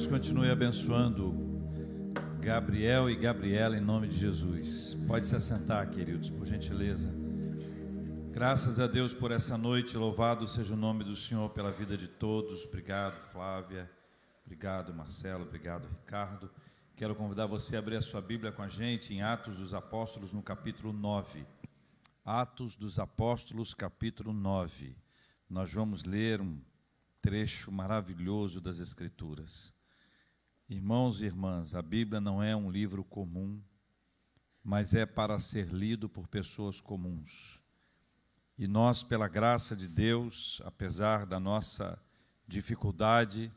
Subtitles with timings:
[0.00, 1.34] Deus continue abençoando
[2.40, 4.94] Gabriel e Gabriela em nome de Jesus.
[5.06, 7.14] Pode se assentar, queridos, por gentileza.
[8.30, 9.98] Graças a Deus por essa noite.
[9.98, 12.64] Louvado seja o nome do Senhor pela vida de todos.
[12.64, 13.90] Obrigado, Flávia.
[14.46, 15.44] Obrigado, Marcelo.
[15.44, 16.50] Obrigado, Ricardo.
[16.96, 20.32] Quero convidar você a abrir a sua Bíblia com a gente em Atos dos Apóstolos,
[20.32, 21.44] no capítulo 9.
[22.24, 24.96] Atos dos Apóstolos, capítulo 9.
[25.46, 26.58] Nós vamos ler um
[27.20, 29.78] trecho maravilhoso das Escrituras.
[30.70, 33.60] Irmãos e irmãs, a Bíblia não é um livro comum,
[34.62, 37.60] mas é para ser lido por pessoas comuns.
[38.56, 42.00] E nós, pela graça de Deus, apesar da nossa
[42.46, 43.52] dificuldade,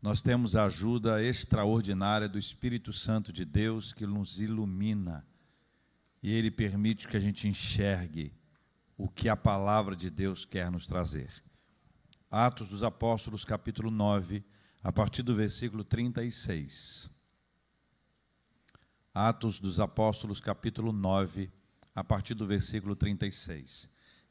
[0.00, 5.22] nós temos a ajuda extraordinária do Espírito Santo de Deus que nos ilumina
[6.22, 8.32] e ele permite que a gente enxergue
[8.96, 11.30] o que a palavra de Deus quer nos trazer.
[12.30, 14.42] Atos dos Apóstolos, capítulo 9,
[14.84, 17.10] a partir do versículo 36.
[19.14, 21.50] Atos dos Apóstolos, capítulo 9,
[21.94, 23.88] a partir do versículo 36.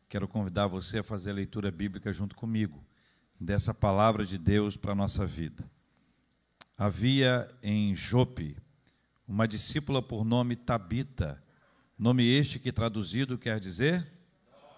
[0.07, 2.85] Quero convidar você a fazer a leitura bíblica junto comigo,
[3.39, 5.67] dessa palavra de Deus para a nossa vida.
[6.77, 8.55] Havia em Jope
[9.27, 11.43] uma discípula por nome Tabita,
[11.97, 14.07] nome este que traduzido quer dizer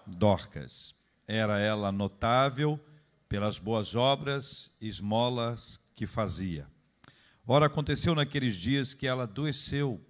[0.06, 0.94] Dorcas.
[1.26, 2.80] Era ela notável
[3.28, 6.66] pelas boas obras e esmolas que fazia.
[7.46, 10.04] Ora, aconteceu naqueles dias que ela adoeceu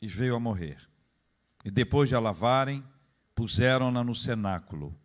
[0.00, 0.78] e veio a morrer.
[1.64, 2.84] E depois de a lavarem,
[3.34, 4.98] puseram-na no cenáculo.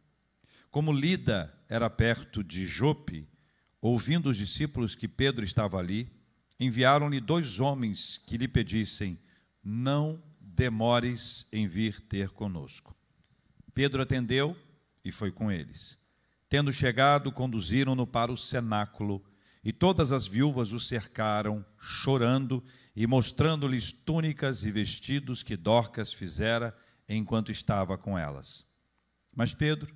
[0.71, 3.27] Como Lida era perto de Jope,
[3.81, 6.11] ouvindo os discípulos que Pedro estava ali,
[6.59, 9.19] enviaram-lhe dois homens que lhe pedissem:
[9.63, 12.95] Não demores em vir ter conosco.
[13.73, 14.57] Pedro atendeu
[15.05, 15.97] e foi com eles.
[16.49, 19.23] Tendo chegado, conduziram-no para o cenáculo,
[19.63, 22.63] e todas as viúvas o cercaram, chorando
[22.95, 26.75] e mostrando-lhes túnicas e vestidos que Dorcas fizera
[27.07, 28.65] enquanto estava com elas.
[29.35, 29.93] Mas Pedro,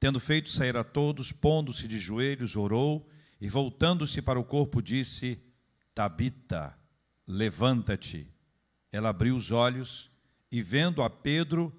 [0.00, 3.08] tendo feito sair a todos, pondo-se de joelhos, orou
[3.40, 5.40] e, voltando-se para o corpo, disse:
[5.94, 6.76] Tabita,
[7.26, 8.30] levanta-te.
[8.90, 10.10] Ela abriu os olhos
[10.50, 11.72] e, vendo a Pedro,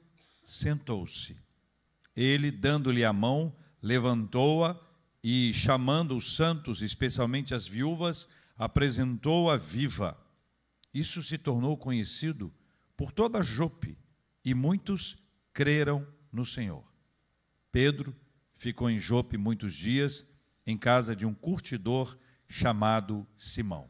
[0.43, 1.37] sentou-se.
[2.15, 4.79] Ele, dando-lhe a mão, levantou-a
[5.23, 10.17] e, chamando os santos, especialmente as viúvas, apresentou-a viva.
[10.93, 12.53] Isso se tornou conhecido
[12.95, 13.97] por toda Jope
[14.43, 15.17] e muitos
[15.53, 16.83] creram no Senhor.
[17.71, 18.15] Pedro
[18.53, 20.31] ficou em Jope muitos dias,
[20.65, 23.89] em casa de um curtidor chamado Simão.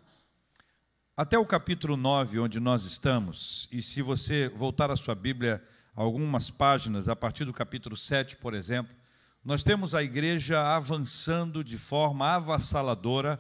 [1.16, 5.63] Até o capítulo 9, onde nós estamos, e se você voltar a sua Bíblia
[5.96, 8.94] algumas páginas, a partir do capítulo 7, por exemplo,
[9.46, 13.40] nós temos a igreja avançando de forma avassaladora,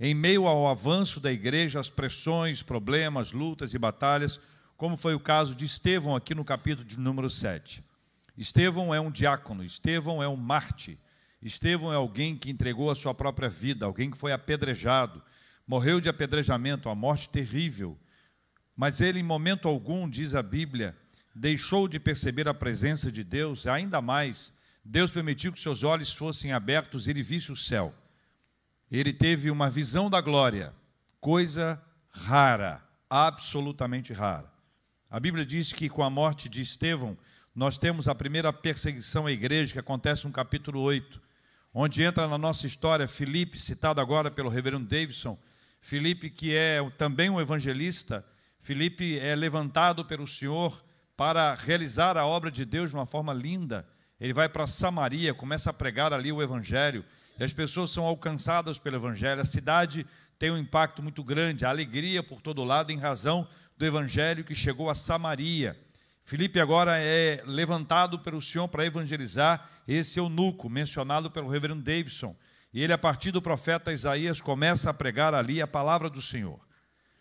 [0.00, 4.40] em meio ao avanço da igreja, as pressões, problemas, lutas e batalhas,
[4.76, 7.84] como foi o caso de Estevão aqui no capítulo de número 7.
[8.36, 10.98] Estevão é um diácono, Estevão é um mártir,
[11.40, 15.22] Estevão é alguém que entregou a sua própria vida, alguém que foi apedrejado,
[15.64, 17.96] morreu de apedrejamento, uma morte terrível.
[18.74, 20.96] Mas ele, em momento algum, diz a Bíblia,
[21.32, 24.53] deixou de perceber a presença de Deus, ainda mais
[24.84, 27.94] Deus permitiu que seus olhos fossem abertos e ele visse o céu.
[28.90, 30.74] Ele teve uma visão da glória,
[31.20, 34.52] coisa rara, absolutamente rara.
[35.10, 37.16] A Bíblia diz que com a morte de Estevão,
[37.54, 41.20] nós temos a primeira perseguição à igreja, que acontece no capítulo 8,
[41.72, 45.38] onde entra na nossa história Filipe, citado agora pelo reverendo Davidson.
[45.80, 48.24] Filipe, que é também um evangelista,
[48.58, 50.84] Filipe é levantado pelo Senhor
[51.16, 53.86] para realizar a obra de Deus de uma forma linda.
[54.20, 57.04] Ele vai para Samaria, começa a pregar ali o Evangelho,
[57.38, 59.40] e as pessoas são alcançadas pelo Evangelho.
[59.40, 60.06] A cidade
[60.38, 64.54] tem um impacto muito grande, a alegria por todo lado em razão do Evangelho que
[64.54, 65.78] chegou a Samaria.
[66.24, 72.34] Filipe agora é levantado pelo Senhor para evangelizar esse eunuco, mencionado pelo reverendo Davidson.
[72.72, 76.58] E ele, a partir do profeta Isaías, começa a pregar ali a palavra do Senhor.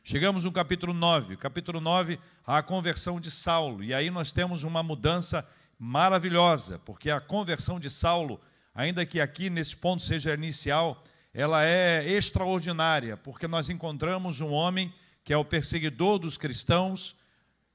[0.04, 1.38] Chegamos no capítulo 9.
[1.38, 3.84] Capítulo 9, a conversão de Saulo.
[3.84, 5.48] E aí nós temos uma mudança
[5.78, 8.40] maravilhosa, porque a conversão de Saulo,
[8.74, 11.04] ainda que aqui nesse ponto seja inicial,
[11.34, 14.94] ela é extraordinária, porque nós encontramos um homem
[15.24, 17.16] que é o perseguidor dos cristãos,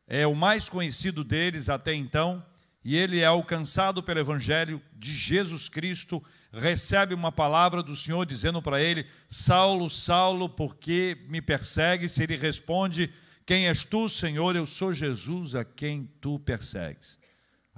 [0.06, 2.44] é o mais conhecido deles até então,
[2.84, 6.22] e ele é alcançado pelo evangelho de Jesus Cristo,
[6.52, 12.18] recebe uma palavra do Senhor dizendo para ele: Saulo, Saulo, por que me persegues?
[12.18, 13.12] Ele responde:
[13.44, 14.56] Quem és tu, Senhor?
[14.56, 17.18] Eu sou Jesus a quem tu persegues.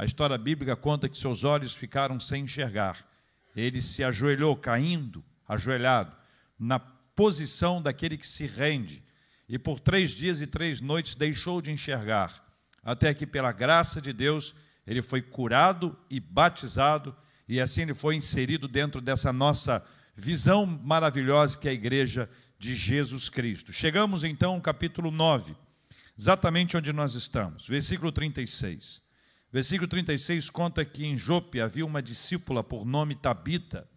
[0.01, 3.07] A história bíblica conta que seus olhos ficaram sem enxergar.
[3.55, 6.17] Ele se ajoelhou, caindo, ajoelhado,
[6.59, 9.05] na posição daquele que se rende
[9.47, 12.43] e por três dias e três noites deixou de enxergar,
[12.83, 14.55] até que, pela graça de Deus,
[14.87, 17.15] ele foi curado e batizado,
[17.47, 19.87] e assim ele foi inserido dentro dessa nossa
[20.17, 22.27] visão maravilhosa que é a igreja
[22.59, 23.71] de Jesus Cristo.
[23.71, 25.55] Chegamos então ao capítulo 9,
[26.19, 29.10] exatamente onde nós estamos, versículo 36.
[29.53, 33.89] Versículo 36 conta que em Jope havia uma discípula por nome Tabita,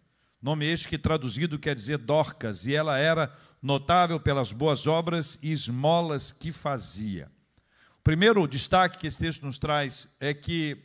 [0.42, 5.52] nome este que traduzido quer dizer Dorcas, e ela era notável pelas boas obras e
[5.52, 7.30] esmolas que fazia.
[7.98, 10.76] O primeiro destaque que esse texto nos traz é que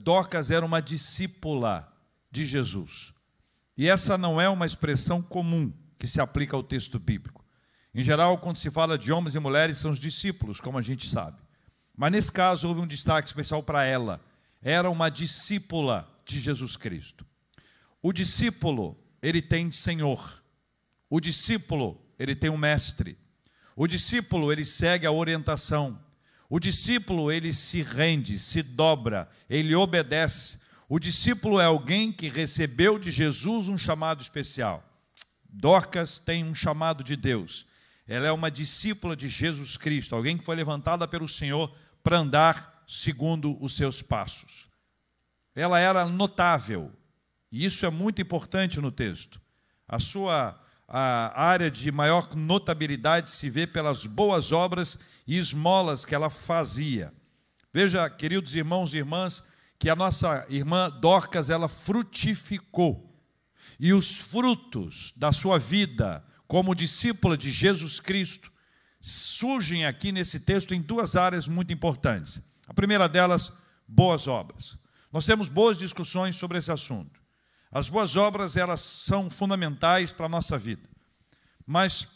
[0.00, 1.86] Dorcas era uma discípula
[2.30, 3.12] de Jesus.
[3.76, 7.44] E essa não é uma expressão comum que se aplica ao texto bíblico.
[7.94, 11.06] Em geral, quando se fala de homens e mulheres, são os discípulos, como a gente
[11.06, 11.45] sabe.
[11.96, 14.20] Mas nesse caso, houve um destaque especial para ela.
[14.62, 17.24] Era uma discípula de Jesus Cristo.
[18.02, 20.42] O discípulo, ele tem Senhor.
[21.08, 23.18] O discípulo, ele tem um mestre.
[23.74, 25.98] O discípulo, ele segue a orientação.
[26.48, 30.60] O discípulo, ele se rende, se dobra, ele obedece.
[30.88, 34.84] O discípulo é alguém que recebeu de Jesus um chamado especial.
[35.48, 37.66] Dorcas tem um chamado de Deus.
[38.06, 41.74] Ela é uma discípula de Jesus Cristo, alguém que foi levantada pelo Senhor
[42.06, 44.68] para andar segundo os seus passos.
[45.56, 46.92] Ela era notável,
[47.50, 49.40] e isso é muito importante no texto.
[49.88, 50.56] A sua
[50.86, 57.12] a área de maior notabilidade se vê pelas boas obras e esmolas que ela fazia.
[57.74, 59.42] Veja, queridos irmãos e irmãs,
[59.76, 63.20] que a nossa irmã Dorcas ela frutificou.
[63.80, 68.52] E os frutos da sua vida como discípula de Jesus Cristo
[69.08, 72.40] surgem aqui nesse texto em duas áreas muito importantes.
[72.66, 73.52] A primeira delas,
[73.86, 74.76] boas obras.
[75.12, 77.20] Nós temos boas discussões sobre esse assunto.
[77.70, 80.88] As boas obras, elas são fundamentais para a nossa vida.
[81.64, 82.08] Mas,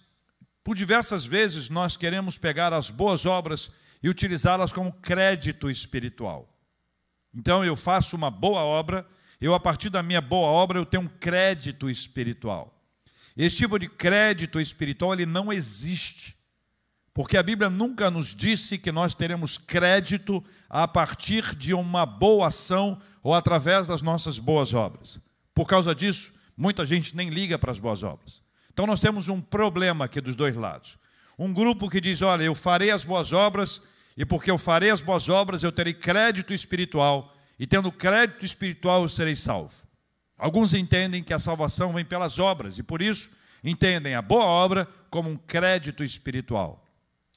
[0.65, 3.71] por diversas vezes, nós queremos pegar as boas obras
[4.03, 6.53] e utilizá-las como crédito espiritual.
[7.33, 9.07] Então, eu faço uma boa obra,
[9.41, 12.77] eu, a partir da minha boa obra, eu tenho um crédito espiritual.
[13.37, 16.40] Esse tipo de crédito espiritual, ele não existe.
[17.13, 22.49] Porque a Bíblia nunca nos disse que nós teremos crédito a partir de uma boa
[22.49, 25.19] ação ou através das nossas boas obras.
[25.55, 28.41] Por causa disso, muita gente nem liga para as boas obras.
[28.73, 30.97] Então nós temos um problema aqui dos dois lados.
[31.39, 33.83] Um grupo que diz: olha, eu farei as boas obras,
[34.17, 39.03] e porque eu farei as boas obras, eu terei crédito espiritual, e tendo crédito espiritual,
[39.03, 39.75] eu serei salvo.
[40.39, 43.31] Alguns entendem que a salvação vem pelas obras, e por isso
[43.65, 46.87] entendem a boa obra como um crédito espiritual.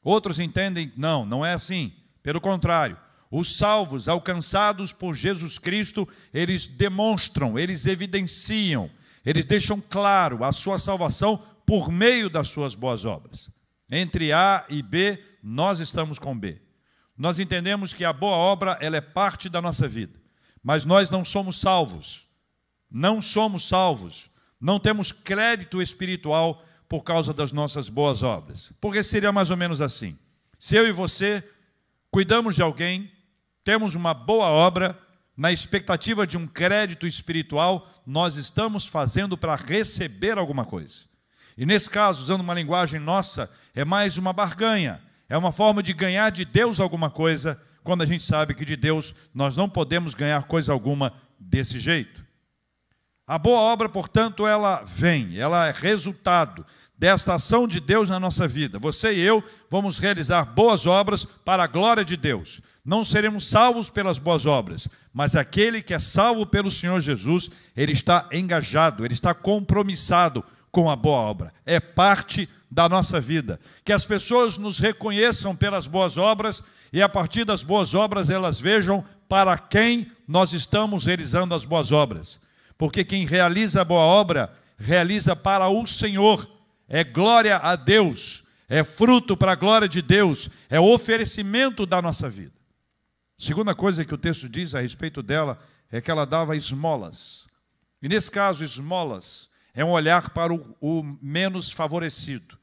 [0.03, 1.93] Outros entendem, não, não é assim.
[2.21, 2.97] Pelo contrário,
[3.31, 8.91] os salvos, alcançados por Jesus Cristo, eles demonstram, eles evidenciam,
[9.25, 13.49] eles deixam claro a sua salvação por meio das suas boas obras.
[13.89, 16.61] Entre A e B, nós estamos com B.
[17.17, 20.19] Nós entendemos que a boa obra ela é parte da nossa vida,
[20.61, 22.27] mas nós não somos salvos.
[22.89, 24.29] Não somos salvos.
[24.61, 26.63] Não temos crédito espiritual
[26.93, 28.71] por causa das nossas boas obras.
[28.79, 30.15] Porque seria mais ou menos assim:
[30.59, 31.43] se eu e você
[32.11, 33.11] cuidamos de alguém,
[33.63, 34.95] temos uma boa obra,
[35.35, 40.99] na expectativa de um crédito espiritual, nós estamos fazendo para receber alguma coisa.
[41.57, 45.93] E nesse caso, usando uma linguagem nossa, é mais uma barganha, é uma forma de
[45.93, 50.13] ganhar de Deus alguma coisa, quando a gente sabe que de Deus nós não podemos
[50.13, 52.23] ganhar coisa alguma desse jeito.
[53.25, 56.63] A boa obra, portanto, ela vem, ela é resultado
[56.97, 58.79] desta ação de Deus na nossa vida.
[58.79, 63.89] Você e eu vamos realizar boas obras para a glória de Deus não seremos salvos
[63.89, 69.13] pelas boas obras, mas aquele que é salvo pelo Senhor Jesus, ele está engajado, ele
[69.13, 71.53] está compromissado com a boa obra.
[71.65, 73.59] É parte da nossa vida.
[73.85, 78.59] Que as pessoas nos reconheçam pelas boas obras e a partir das boas obras elas
[78.59, 82.39] vejam para quem nós estamos realizando as boas obras.
[82.77, 86.49] Porque quem realiza a boa obra, realiza para o Senhor.
[86.93, 92.29] É glória a Deus, é fruto para a glória de Deus, é oferecimento da nossa
[92.29, 92.53] vida.
[93.35, 95.57] Segunda coisa que o texto diz a respeito dela
[95.91, 97.47] é que ela dava esmolas.
[97.99, 102.59] E nesse caso, esmolas é um olhar para o, o menos favorecido.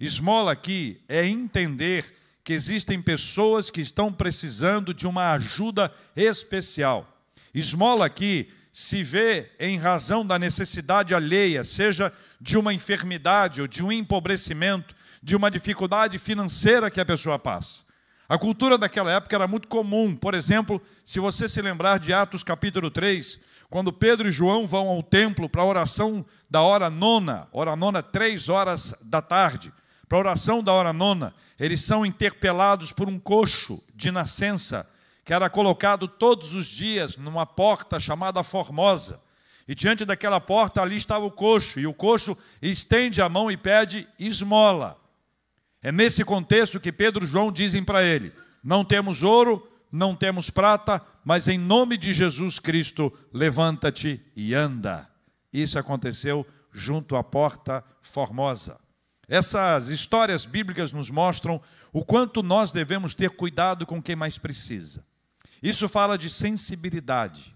[0.00, 7.08] Esmola aqui é entender que existem pessoas que estão precisando de uma ajuda especial.
[7.54, 13.82] Esmola aqui se vê em razão da necessidade alheia, seja de uma enfermidade ou de
[13.82, 17.84] um empobrecimento, de uma dificuldade financeira que a pessoa passa.
[18.28, 20.14] A cultura daquela época era muito comum.
[20.14, 23.40] Por exemplo, se você se lembrar de Atos capítulo 3,
[23.70, 28.02] quando Pedro e João vão ao templo para a oração da hora nona, hora nona,
[28.02, 29.72] três horas da tarde,
[30.06, 34.86] para a oração da hora nona, eles são interpelados por um coxo de nascença,
[35.26, 39.20] que era colocado todos os dias numa porta chamada Formosa.
[39.66, 43.56] E diante daquela porta ali estava o coxo, e o coxo estende a mão e
[43.56, 44.96] pede esmola.
[45.82, 50.48] É nesse contexto que Pedro e João dizem para ele: Não temos ouro, não temos
[50.48, 55.10] prata, mas em nome de Jesus Cristo, levanta-te e anda.
[55.52, 58.78] Isso aconteceu junto à porta formosa.
[59.28, 61.60] Essas histórias bíblicas nos mostram
[61.92, 65.04] o quanto nós devemos ter cuidado com quem mais precisa.
[65.62, 67.54] Isso fala de sensibilidade,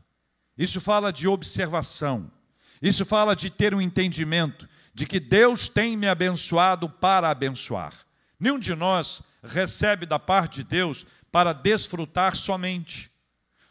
[0.56, 2.30] isso fala de observação,
[2.80, 7.94] isso fala de ter um entendimento de que Deus tem me abençoado para abençoar.
[8.38, 13.10] Nenhum de nós recebe da parte de Deus para desfrutar somente.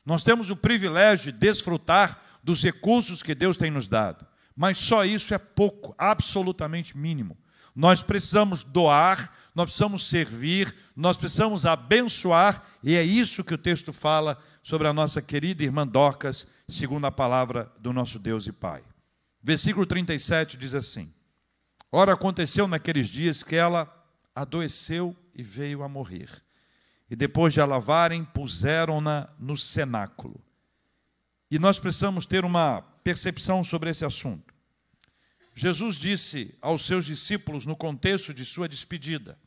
[0.05, 5.03] Nós temos o privilégio de desfrutar dos recursos que Deus tem nos dado, mas só
[5.05, 7.38] isso é pouco, absolutamente mínimo.
[7.75, 13.92] Nós precisamos doar, nós precisamos servir, nós precisamos abençoar, e é isso que o texto
[13.92, 18.82] fala sobre a nossa querida irmã Docas, segundo a palavra do nosso Deus e Pai.
[19.44, 21.13] Versículo 37 diz assim:
[21.92, 23.92] Ora, aconteceu naqueles dias que ela
[24.34, 26.30] adoeceu e veio a morrer
[27.10, 30.39] e depois de a lavarem, puseram-na no cenáculo.
[31.50, 34.54] E nós precisamos ter uma percepção sobre esse assunto.
[35.56, 39.38] Jesus disse aos seus discípulos, no contexto de sua despedida: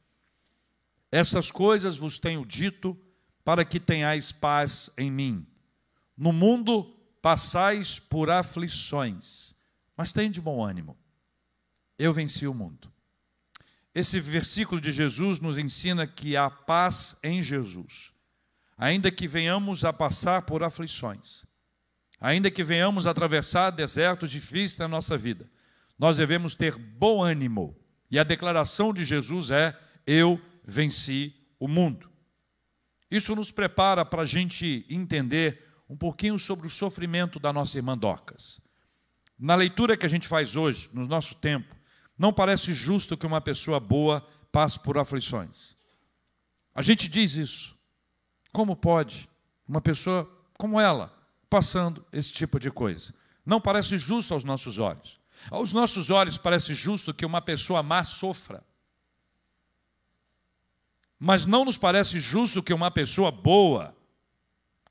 [1.13, 2.99] Estas coisas vos tenho dito
[3.45, 5.47] para que tenhais paz em mim.
[6.17, 6.85] No mundo
[7.21, 9.55] passais por aflições,
[9.95, 10.97] mas tem de bom ânimo.
[11.99, 12.91] Eu venci o mundo.
[13.95, 18.11] Esse versículo de Jesus nos ensina que há paz em Jesus,
[18.79, 21.45] ainda que venhamos a passar por aflições,
[22.19, 25.47] ainda que venhamos a atravessar desertos difíceis na nossa vida,
[25.99, 27.77] nós devemos ter bom ânimo.
[28.11, 30.52] E a declaração de Jesus é: Eu venci
[31.59, 32.11] o mundo.
[33.11, 37.97] Isso nos prepara para a gente entender um pouquinho sobre o sofrimento da nossa irmã
[37.97, 38.61] Docas.
[39.39, 41.75] Na leitura que a gente faz hoje, no nosso tempo,
[42.19, 45.77] não parece justo que uma pessoa boa passe por aflições.
[46.75, 47.77] A gente diz isso.
[48.53, 49.29] Como pode
[49.67, 51.13] uma pessoa como ela
[51.51, 53.15] passando esse tipo de coisa?
[53.45, 55.21] Não parece justo aos nossos olhos.
[55.51, 58.65] Aos nossos olhos parece justo que uma pessoa má sofra.
[61.25, 63.97] Mas não nos parece justo que uma pessoa boa,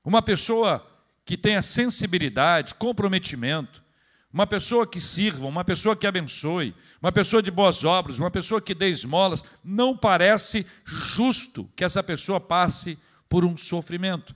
[0.01, 0.81] uma pessoa
[1.25, 3.83] que tenha sensibilidade, comprometimento,
[4.31, 8.61] uma pessoa que sirva, uma pessoa que abençoe, uma pessoa de boas obras, uma pessoa
[8.61, 12.97] que dê esmolas, não parece justo que essa pessoa passe
[13.27, 14.33] por um sofrimento.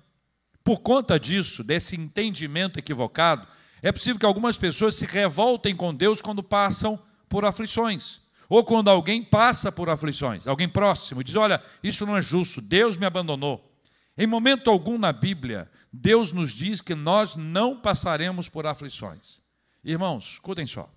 [0.66, 3.48] Por conta disso, desse entendimento equivocado,
[3.82, 8.25] é possível que algumas pessoas se revoltem com Deus quando passam por aflições.
[8.48, 12.98] Ou quando alguém passa por aflições, alguém próximo, diz: Olha, isso não é justo, Deus
[12.98, 13.74] me abandonou.
[14.18, 19.42] Em momento algum na Bíblia, Deus nos diz que nós não passaremos por aflições.
[19.84, 20.90] Irmãos, escutem só.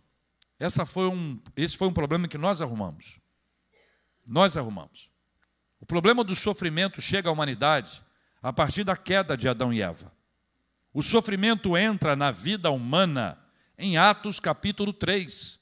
[0.59, 3.19] Essa foi um, esse foi um problema que nós arrumamos.
[4.27, 5.11] Nós arrumamos.
[5.81, 8.03] O problema do sofrimento chega à humanidade
[8.43, 10.13] a partir da queda de Adão e Eva.
[10.93, 13.39] O sofrimento entra na vida humana
[13.77, 15.58] em Atos capítulo 3.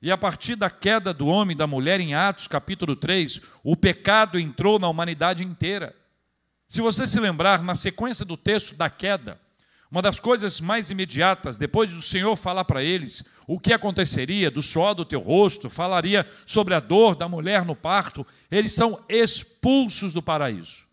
[0.00, 3.76] E a partir da queda do homem e da mulher em Atos capítulo 3, o
[3.76, 5.94] pecado entrou na humanidade inteira.
[6.68, 9.40] Se você se lembrar, na sequência do texto da queda,
[9.90, 14.62] uma das coisas mais imediatas, depois do Senhor falar para eles o que aconteceria, do
[14.62, 20.12] suor do teu rosto, falaria sobre a dor da mulher no parto, eles são expulsos
[20.12, 20.86] do paraíso.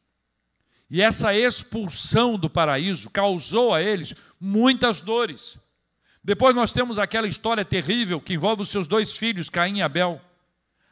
[0.90, 5.58] E essa expulsão do paraíso causou a eles muitas dores.
[6.26, 10.20] Depois nós temos aquela história terrível que envolve os seus dois filhos, Caim e Abel.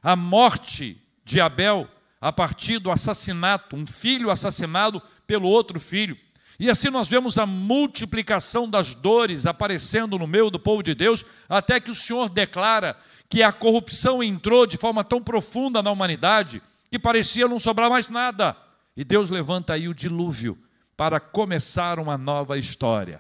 [0.04, 1.90] A morte de Abel
[2.22, 6.16] a partir do assassinato, um filho assassinado pelo outro filho.
[6.60, 11.26] E assim nós vemos a multiplicação das dores aparecendo no meio do povo de Deus,
[11.50, 12.96] até que o Senhor declara
[13.28, 16.62] que a corrupção entrou de forma tão profunda na humanidade
[16.92, 18.56] que parecia não sobrar mais nada.
[18.96, 20.56] E Deus levanta aí o dilúvio
[20.96, 23.20] para começar uma nova história.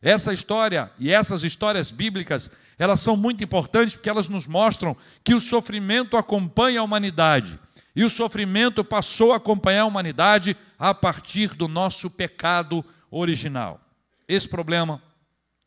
[0.00, 5.34] Essa história e essas histórias bíblicas, elas são muito importantes porque elas nos mostram que
[5.34, 7.58] o sofrimento acompanha a humanidade
[7.96, 13.80] e o sofrimento passou a acompanhar a humanidade a partir do nosso pecado original.
[14.28, 15.02] Esse problema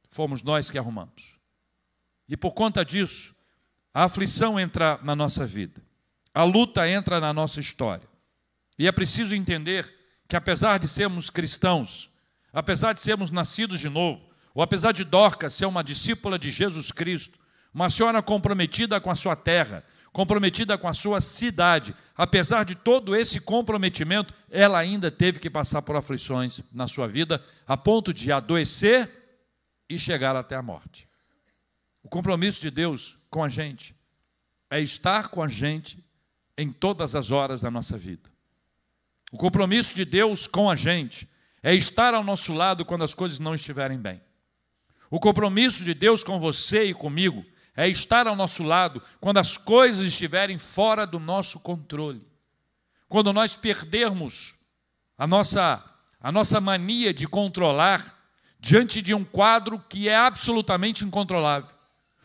[0.09, 1.35] fomos nós que arrumamos.
[2.29, 3.35] E por conta disso,
[3.93, 5.81] a aflição entra na nossa vida,
[6.33, 8.07] a luta entra na nossa história.
[8.79, 9.93] E é preciso entender
[10.27, 12.10] que, apesar de sermos cristãos,
[12.53, 16.91] apesar de sermos nascidos de novo, ou apesar de Dorcas ser uma discípula de Jesus
[16.91, 17.39] Cristo,
[17.73, 23.15] uma senhora comprometida com a sua terra, comprometida com a sua cidade, apesar de todo
[23.15, 28.31] esse comprometimento, ela ainda teve que passar por aflições na sua vida, a ponto de
[28.31, 29.09] adoecer
[29.89, 31.07] e chegar até a morte.
[32.03, 33.95] O compromisso de Deus com a gente
[34.69, 36.03] é estar com a gente
[36.57, 38.29] em todas as horas da nossa vida.
[39.31, 41.30] O compromisso de Deus com a gente
[41.63, 44.21] é estar ao nosso lado quando as coisas não estiverem bem.
[45.09, 49.57] O compromisso de Deus com você e comigo é estar ao nosso lado quando as
[49.57, 52.25] coisas estiverem fora do nosso controle.
[53.07, 54.55] Quando nós perdermos
[55.17, 55.83] a nossa,
[56.19, 58.17] a nossa mania de controlar
[58.59, 61.69] diante de um quadro que é absolutamente incontrolável.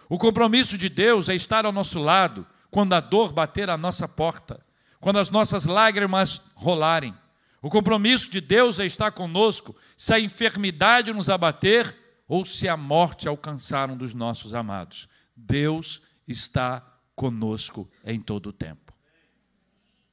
[0.08, 4.06] O compromisso de Deus é estar ao nosso lado quando a dor bater à nossa
[4.06, 4.64] porta,
[5.00, 7.14] quando as nossas lágrimas rolarem.
[7.62, 11.96] O compromisso de Deus é estar conosco se a enfermidade nos abater
[12.28, 15.08] ou se a morte alcançar um dos nossos amados.
[15.34, 16.80] Deus está
[17.14, 18.92] conosco em todo o tempo.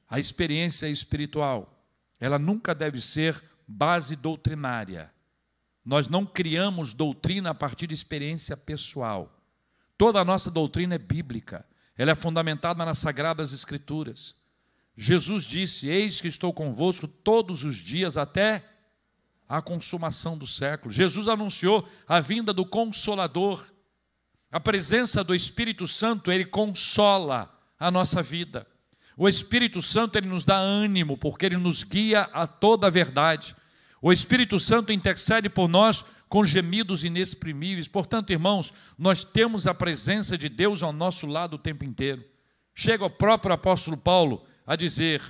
[0.08, 1.84] A experiência espiritual,
[2.20, 5.12] ela nunca deve ser base doutrinária.
[5.84, 9.42] Nós não criamos doutrina a partir de experiência pessoal.
[9.98, 14.36] Toda a nossa doutrina é bíblica, ela é fundamentada nas sagradas escrituras.
[14.96, 18.64] Jesus disse: Eis que estou convosco todos os dias até
[19.48, 20.92] a consumação do século.
[20.92, 23.72] Jesus anunciou a vinda do Consolador.
[24.50, 28.66] A presença do Espírito Santo, ele consola a nossa vida.
[29.16, 33.54] O Espírito Santo, ele nos dá ânimo, porque ele nos guia a toda a verdade.
[34.00, 37.88] O Espírito Santo intercede por nós com gemidos inexprimíveis.
[37.88, 42.24] Portanto, irmãos, nós temos a presença de Deus ao nosso lado o tempo inteiro.
[42.74, 45.22] Chega o próprio apóstolo Paulo a dizer: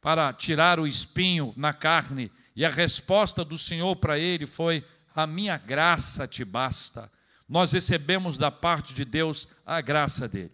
[0.00, 4.84] para tirar o espinho na carne e a resposta do Senhor para ele foi:
[5.14, 7.10] A minha graça te basta.
[7.48, 10.52] Nós recebemos da parte de Deus a graça dele.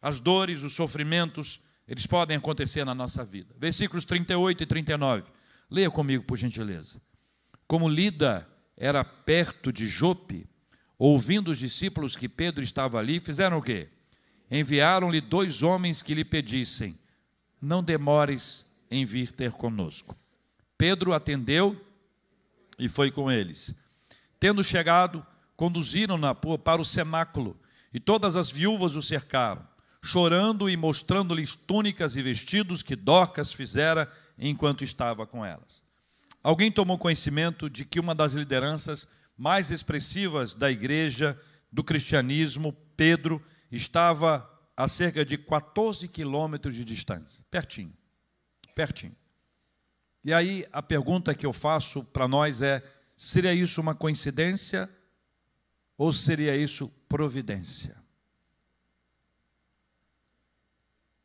[0.00, 3.54] As dores, os sofrimentos, eles podem acontecer na nossa vida.
[3.58, 5.24] Versículos 38 e 39.
[5.70, 7.00] Leia comigo, por gentileza.
[7.66, 10.48] Como Lida era perto de Jope,
[10.98, 13.88] ouvindo os discípulos que Pedro estava ali, fizeram o quê?
[14.50, 16.98] Enviaram-lhe dois homens que lhe pedissem:
[17.60, 20.16] Não demores em vir ter conosco.
[20.78, 21.80] Pedro atendeu
[22.78, 23.74] e foi com eles.
[24.38, 27.58] Tendo chegado, conduziram-na para o cenáculo,
[27.92, 29.66] e todas as viúvas o cercaram,
[30.02, 35.82] chorando e mostrando-lhes túnicas e vestidos que Dorcas fizera enquanto estava com elas.
[36.42, 41.38] Alguém tomou conhecimento de que uma das lideranças mais expressivas da igreja,
[41.72, 47.92] do cristianismo, Pedro, estava a cerca de 14 quilômetros de distância, pertinho,
[48.74, 49.16] pertinho.
[50.22, 52.82] E aí a pergunta que eu faço para nós é:
[53.16, 54.90] seria isso uma coincidência
[55.96, 57.96] ou seria isso providência?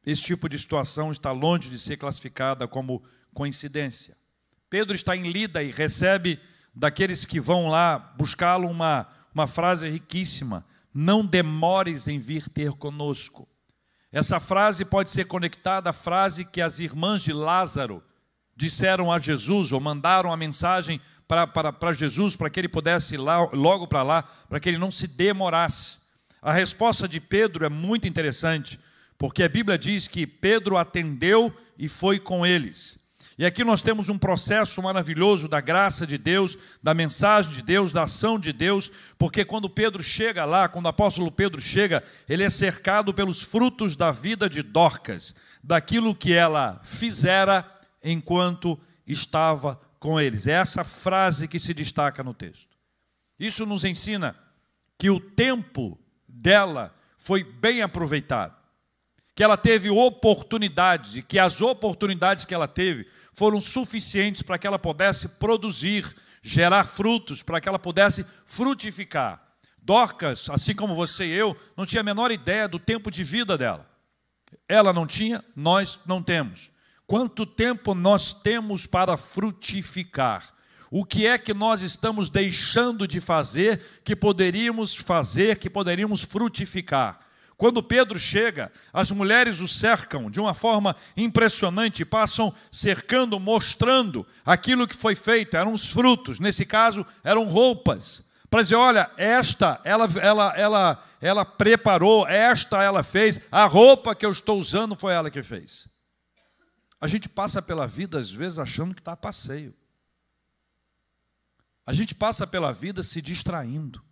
[0.06, 4.18] Esse tipo de situação está longe de ser classificada como coincidência.
[4.70, 6.40] Pedro está em Lida e recebe
[6.74, 13.48] daqueles que vão lá buscá-lo uma, uma frase riquíssima: Não demores em vir ter conosco.
[14.12, 18.04] Essa frase pode ser conectada à frase que as irmãs de Lázaro
[18.56, 23.40] disseram a Jesus, ou mandaram a mensagem para Jesus, para que ele pudesse ir lá,
[23.54, 26.00] logo para lá, para que ele não se demorasse.
[26.42, 28.80] A resposta de Pedro é muito interessante,
[29.18, 33.00] porque a Bíblia diz que Pedro atendeu e foi com eles.
[33.38, 37.92] E aqui nós temos um processo maravilhoso da graça de Deus, da mensagem de Deus,
[37.92, 42.44] da ação de Deus, porque quando Pedro chega lá, quando o apóstolo Pedro chega, ele
[42.44, 47.66] é cercado pelos frutos da vida de Dorcas, daquilo que ela fizera
[48.04, 50.48] enquanto estava com eles.
[50.48, 52.76] É essa frase que se destaca no texto.
[53.40, 54.36] Isso nos ensina
[54.98, 58.56] que o tempo dela foi bem aproveitado,
[59.34, 64.68] que ela teve oportunidades e que as oportunidades que ela teve foram suficientes para que
[64.68, 66.06] ela pudesse produzir,
[66.42, 69.42] gerar frutos, para que ela pudesse frutificar.
[69.82, 73.58] Dorcas, assim como você e eu, não tinha a menor ideia do tempo de vida
[73.58, 73.90] dela.
[74.68, 76.72] Ela não tinha, nós não temos.
[77.08, 80.54] Quanto tempo nós temos para frutificar?
[80.90, 87.20] O que é que nós estamos deixando de fazer que poderíamos fazer, que poderíamos frutificar?
[87.62, 94.88] Quando Pedro chega, as mulheres o cercam de uma forma impressionante, passam cercando, mostrando aquilo
[94.88, 100.08] que foi feito, eram os frutos, nesse caso eram roupas, para dizer: olha, esta ela,
[100.20, 105.30] ela, ela, ela preparou, esta ela fez, a roupa que eu estou usando foi ela
[105.30, 105.88] que fez.
[107.00, 109.72] A gente passa pela vida, às vezes, achando que está a passeio.
[111.86, 114.04] A gente passa pela vida se distraindo.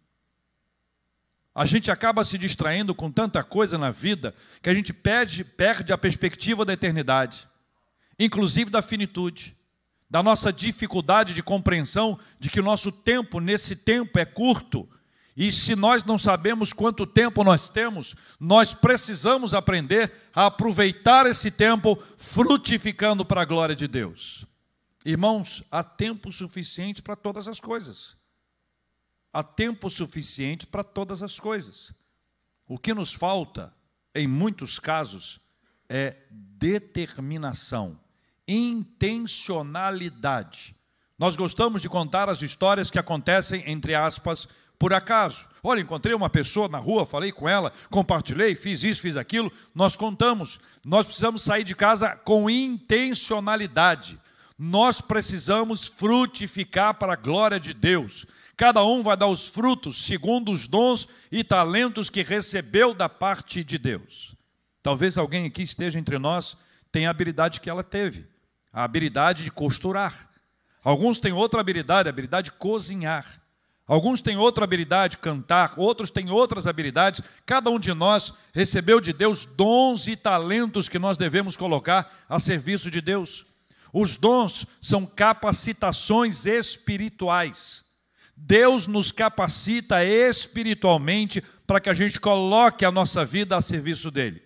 [1.54, 5.92] A gente acaba se distraindo com tanta coisa na vida que a gente perde, perde
[5.92, 7.48] a perspectiva da eternidade,
[8.18, 9.56] inclusive da finitude,
[10.10, 14.88] da nossa dificuldade de compreensão de que o nosso tempo nesse tempo é curto.
[15.36, 21.50] E se nós não sabemos quanto tempo nós temos, nós precisamos aprender a aproveitar esse
[21.50, 24.46] tempo frutificando para a glória de Deus.
[25.06, 28.19] Irmãos, há tempo suficiente para todas as coisas.
[29.32, 31.92] Há tempo suficiente para todas as coisas.
[32.68, 33.74] O que nos falta,
[34.14, 35.40] em muitos casos,
[35.88, 37.98] é determinação,
[38.48, 40.76] intencionalidade.
[41.18, 45.48] Nós gostamos de contar as histórias que acontecem, entre aspas, por acaso.
[45.62, 49.52] Olha, encontrei uma pessoa na rua, falei com ela, compartilhei, fiz isso, fiz aquilo.
[49.76, 50.60] Nós contamos.
[50.86, 54.18] Nós precisamos sair de casa com intencionalidade
[54.62, 58.26] nós precisamos frutificar para a glória de Deus.
[58.60, 63.64] Cada um vai dar os frutos segundo os dons e talentos que recebeu da parte
[63.64, 64.36] de Deus.
[64.84, 66.58] Talvez alguém aqui esteja entre nós
[66.92, 68.28] tenha a habilidade que ela teve,
[68.74, 70.30] a habilidade de costurar.
[70.84, 73.42] Alguns têm outra habilidade, a habilidade de cozinhar.
[73.88, 77.22] Alguns têm outra habilidade, cantar, outros têm outras habilidades.
[77.46, 82.38] Cada um de nós recebeu de Deus dons e talentos que nós devemos colocar a
[82.42, 83.46] serviço de Deus.
[83.94, 87.88] Os dons são capacitações espirituais.
[88.42, 94.42] Deus nos capacita espiritualmente para que a gente coloque a nossa vida a serviço dele.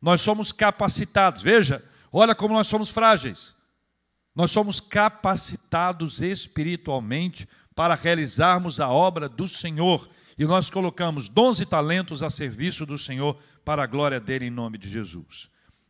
[0.00, 1.82] Nós somos capacitados, veja,
[2.12, 3.56] olha como nós somos frágeis.
[4.34, 10.08] Nós somos capacitados espiritualmente para realizarmos a obra do Senhor
[10.38, 14.50] e nós colocamos dons e talentos a serviço do Senhor para a glória dele em
[14.50, 15.48] nome de Jesus.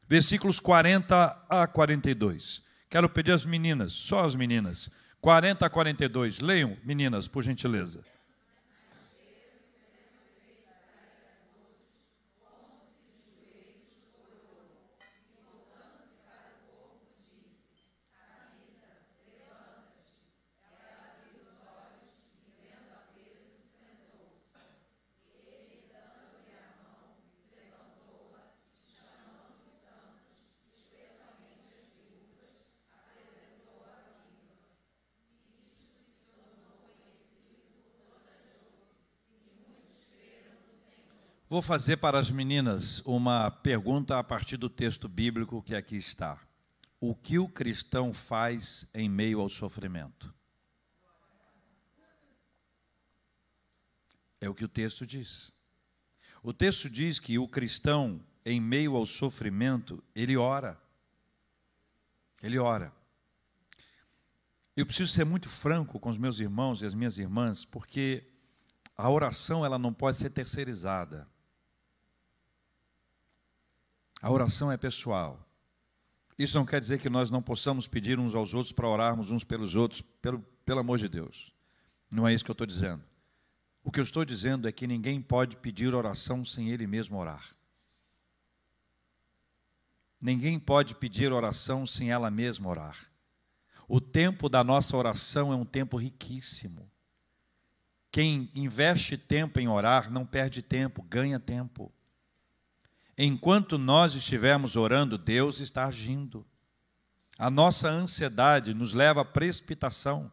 [0.08, 2.62] Versículos 40 a 42.
[2.88, 4.90] Quero pedir às meninas, só as meninas,
[5.20, 6.40] 40 a 42.
[6.40, 8.00] Leiam, meninas, por gentileza.
[41.50, 46.38] Vou fazer para as meninas uma pergunta a partir do texto bíblico que aqui está.
[47.00, 50.34] O que o cristão faz em meio ao sofrimento?
[54.38, 55.50] É o que o texto diz.
[56.42, 60.78] O texto diz que o cristão, em meio ao sofrimento, ele ora.
[62.42, 62.92] Ele ora.
[64.76, 68.22] Eu preciso ser muito franco com os meus irmãos e as minhas irmãs, porque
[68.94, 71.26] a oração ela não pode ser terceirizada.
[74.20, 75.48] A oração é pessoal.
[76.38, 79.44] Isso não quer dizer que nós não possamos pedir uns aos outros para orarmos uns
[79.44, 81.52] pelos outros, pelo, pelo amor de Deus.
[82.12, 83.02] Não é isso que eu estou dizendo.
[83.82, 87.44] O que eu estou dizendo é que ninguém pode pedir oração sem ele mesmo orar.
[90.20, 93.10] Ninguém pode pedir oração sem ela mesma orar.
[93.88, 96.90] O tempo da nossa oração é um tempo riquíssimo.
[98.10, 101.92] Quem investe tempo em orar não perde tempo, ganha tempo.
[103.18, 106.46] Enquanto nós estivermos orando, Deus está agindo.
[107.36, 110.30] A nossa ansiedade nos leva à precipitação.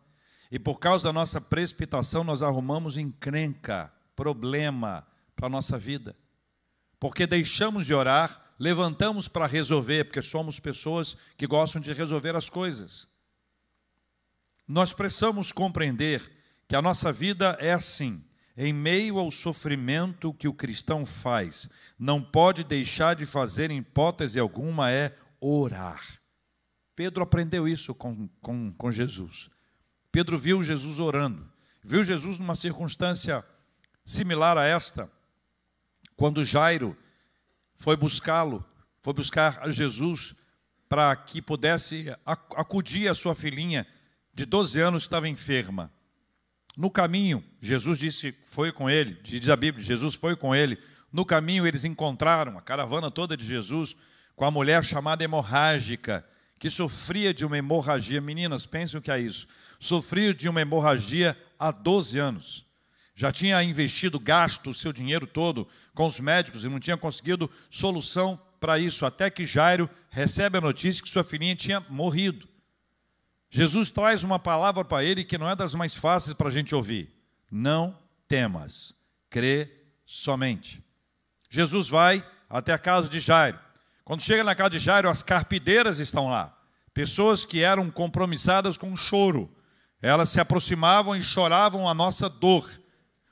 [0.51, 6.15] E por causa da nossa precipitação, nós arrumamos encrenca, problema para a nossa vida.
[6.99, 12.51] Porque deixamos de orar, levantamos para resolver, porque somos pessoas que gostam de resolver as
[12.51, 13.07] coisas.
[14.67, 16.31] Nós precisamos compreender
[16.67, 18.23] que a nossa vida é assim.
[18.57, 24.39] Em meio ao sofrimento que o cristão faz, não pode deixar de fazer em hipótese
[24.39, 26.19] alguma é orar.
[26.95, 29.49] Pedro aprendeu isso com, com, com Jesus.
[30.11, 31.45] Pedro viu Jesus orando,
[31.83, 33.45] viu Jesus numa circunstância
[34.05, 35.11] similar a esta,
[36.15, 36.95] quando Jairo
[37.75, 38.63] foi buscá-lo,
[39.01, 40.35] foi buscar a Jesus
[40.87, 43.85] para que pudesse acudir a sua filhinha
[44.33, 45.91] de 12 anos que estava enferma.
[46.77, 50.77] No caminho, Jesus disse, foi com ele, diz a Bíblia, Jesus foi com ele.
[51.11, 53.95] No caminho eles encontraram a caravana toda de Jesus
[54.35, 56.25] com a mulher chamada hemorrágica,
[56.59, 58.19] que sofria de uma hemorragia.
[58.19, 59.47] Meninas, pensem o que é isso.
[59.79, 62.65] Sofria de uma hemorragia há 12 anos.
[63.15, 67.49] Já tinha investido, gasto o seu dinheiro todo com os médicos e não tinha conseguido
[67.69, 72.47] solução para isso, até que Jairo recebe a notícia que sua filhinha tinha morrido.
[73.55, 76.75] Jesus traz uma palavra para ele que não é das mais fáceis para a gente
[76.75, 77.09] ouvir.
[77.49, 78.93] Não temas,
[79.29, 79.71] crê
[80.05, 80.83] somente.
[81.49, 83.57] Jesus vai até a casa de Jairo.
[84.03, 86.53] Quando chega na casa de Jairo, as carpideiras estão lá.
[86.93, 89.49] Pessoas que eram compromissadas com choro.
[90.01, 92.69] Elas se aproximavam e choravam a nossa dor.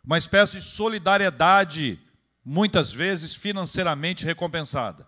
[0.06, 2.00] Uma espécie de solidariedade,
[2.46, 5.06] muitas vezes financeiramente recompensada.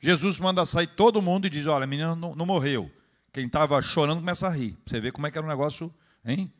[0.00, 2.90] Jesus manda sair todo mundo e diz: Olha, a menina não, não morreu.
[3.36, 4.74] Quem estava chorando começa a rir.
[4.86, 5.92] Você vê como é que era um negócio,
[6.24, 6.50] hein?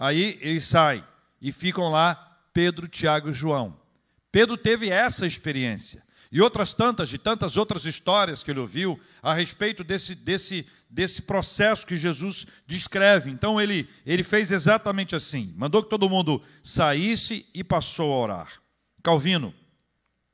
[0.00, 1.04] Aí eles saem
[1.40, 3.78] e ficam lá Pedro, Tiago e João.
[4.32, 6.02] Pedro teve essa experiência.
[6.32, 11.22] E outras tantas, de tantas outras histórias que ele ouviu a respeito desse, desse, desse
[11.22, 13.30] processo que Jesus descreve.
[13.30, 18.52] Então ele, ele fez exatamente assim: mandou que todo mundo saísse e passou a orar.
[19.04, 19.54] Calvino,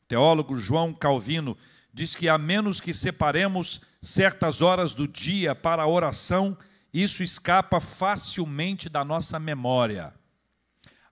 [0.09, 1.55] teólogo João Calvino,
[1.93, 6.57] diz que a menos que separemos certas horas do dia para a oração,
[6.93, 10.15] isso escapa facilmente da nossa memória.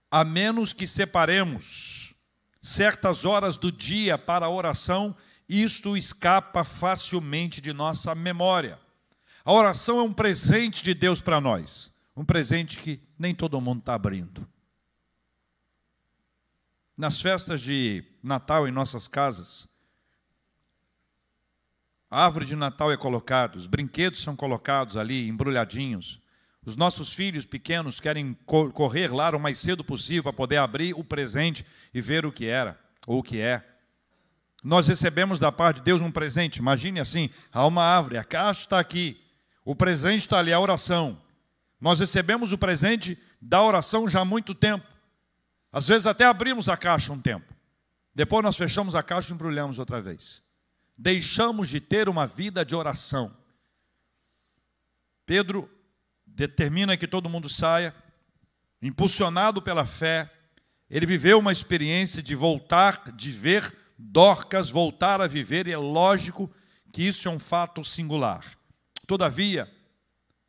[0.09, 2.15] A menos que separemos
[2.61, 5.15] certas horas do dia para a oração,
[5.47, 8.79] isto escapa facilmente de nossa memória.
[9.45, 13.79] A oração é um presente de Deus para nós, um presente que nem todo mundo
[13.79, 14.47] está abrindo.
[16.97, 19.67] Nas festas de Natal em nossas casas,
[22.09, 26.21] a árvore de Natal é colocada, os brinquedos são colocados ali, embrulhadinhos.
[26.65, 28.33] Os nossos filhos pequenos querem
[28.73, 32.45] correr lá o mais cedo possível para poder abrir o presente e ver o que
[32.45, 33.65] era ou o que é.
[34.63, 36.57] Nós recebemos da parte de Deus um presente.
[36.57, 39.21] Imagine assim: há uma árvore, a caixa está aqui,
[39.63, 41.21] o presente está ali, a oração.
[41.79, 44.85] Nós recebemos o presente da oração já há muito tempo.
[45.71, 47.53] Às vezes até abrimos a caixa um tempo.
[48.15, 50.46] Depois nós fechamos a caixa e embrulhamos outra vez
[50.97, 53.35] deixamos de ter uma vida de oração.
[55.25, 55.69] Pedro
[56.25, 57.93] determina que todo mundo saia,
[58.81, 60.31] impulsionado pela fé,
[60.89, 66.53] ele viveu uma experiência de voltar, de ver Dorcas voltar a viver, e é lógico
[66.93, 68.45] que isso é um fato singular.
[69.07, 69.71] Todavia,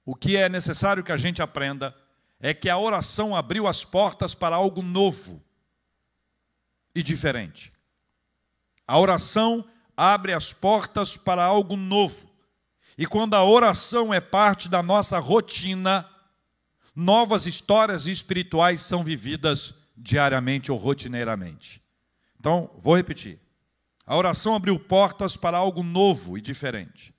[0.05, 1.97] o que é necessário que a gente aprenda
[2.39, 5.43] é que a oração abriu as portas para algo novo
[6.95, 7.73] e diferente.
[8.87, 9.65] A oração
[9.99, 12.31] abre as portas para algo novo.
[12.97, 16.09] E quando a oração é parte da nossa rotina,
[16.95, 21.83] novas histórias espirituais são vividas diariamente ou rotineiramente.
[22.39, 23.41] Então, vou repetir.
[24.07, 27.13] A oração abriu portas para algo novo e diferente.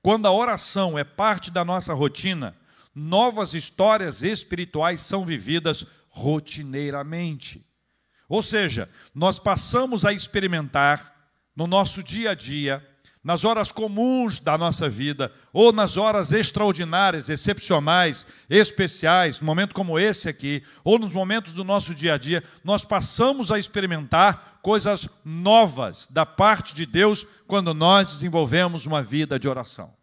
[0.00, 2.56] Quando a oração é parte da nossa rotina,
[2.94, 7.66] novas histórias espirituais são vividas rotineiramente.
[8.28, 11.11] Ou seja, nós passamos a experimentar
[11.54, 12.86] no nosso dia a dia,
[13.22, 19.98] nas horas comuns da nossa vida, ou nas horas extraordinárias, excepcionais, especiais, no momento como
[19.98, 25.08] esse aqui, ou nos momentos do nosso dia a dia, nós passamos a experimentar coisas
[25.24, 29.94] novas da parte de Deus quando nós desenvolvemos uma vida de oração.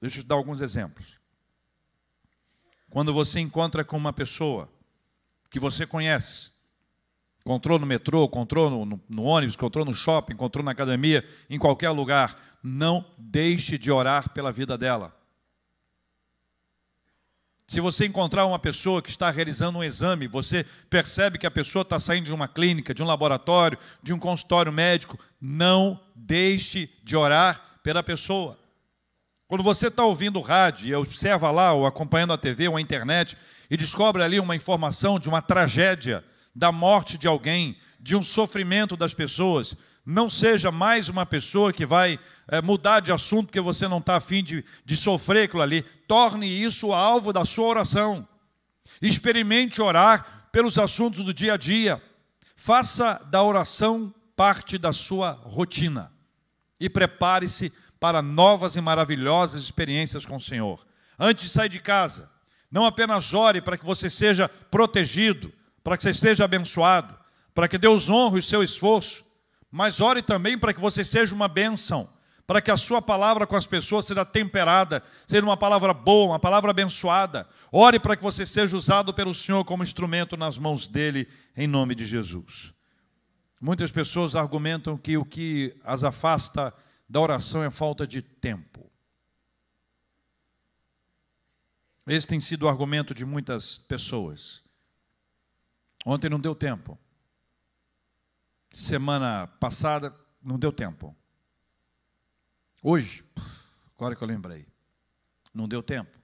[0.00, 1.18] Deixa eu te dar alguns exemplos.
[2.90, 4.72] Quando você encontra com uma pessoa
[5.50, 6.57] que você conhece,
[7.48, 11.58] Encontrou no metrô, encontrou no, no, no, ônibus, encontrou no shopping, encontrou na academia, em
[11.58, 12.38] qualquer lugar.
[12.62, 15.16] Não deixe de orar pela vida dela.
[17.66, 21.80] Se você encontrar uma pessoa que está realizando um exame, você percebe que a pessoa
[21.80, 27.16] está saindo de uma clínica, de um laboratório, de um consultório médico, não deixe de
[27.16, 28.58] orar pela pessoa.
[29.46, 33.38] Quando você está ouvindo rádio e observa lá, ou acompanhando a TV ou a internet,
[33.70, 36.22] e descobre ali uma informação de uma tragédia,
[36.58, 39.76] da morte de alguém, de um sofrimento das pessoas.
[40.04, 42.18] Não seja mais uma pessoa que vai
[42.48, 45.82] é, mudar de assunto porque você não está afim de, de sofrer aquilo ali.
[46.08, 48.26] Torne isso alvo da sua oração.
[49.00, 52.02] Experimente orar pelos assuntos do dia a dia.
[52.56, 56.12] Faça da oração parte da sua rotina.
[56.80, 60.84] E prepare-se para novas e maravilhosas experiências com o Senhor.
[61.16, 62.28] Antes de sair de casa,
[62.68, 65.52] não apenas ore para que você seja protegido,
[65.88, 67.18] para que você esteja abençoado,
[67.54, 69.24] para que Deus honre o seu esforço,
[69.70, 72.06] mas ore também para que você seja uma bênção,
[72.46, 76.38] para que a sua palavra com as pessoas seja temperada, seja uma palavra boa, uma
[76.38, 77.48] palavra abençoada.
[77.72, 81.94] Ore para que você seja usado pelo Senhor como instrumento nas mãos dele, em nome
[81.94, 82.74] de Jesus.
[83.58, 86.70] Muitas pessoas argumentam que o que as afasta
[87.08, 88.92] da oração é falta de tempo.
[92.06, 94.67] Esse tem sido o argumento de muitas pessoas.
[96.04, 96.98] Ontem não deu tempo.
[98.70, 101.14] Semana passada não deu tempo.
[102.82, 103.24] Hoje,
[103.96, 104.66] agora que eu lembrei,
[105.52, 106.16] Não deu tempo.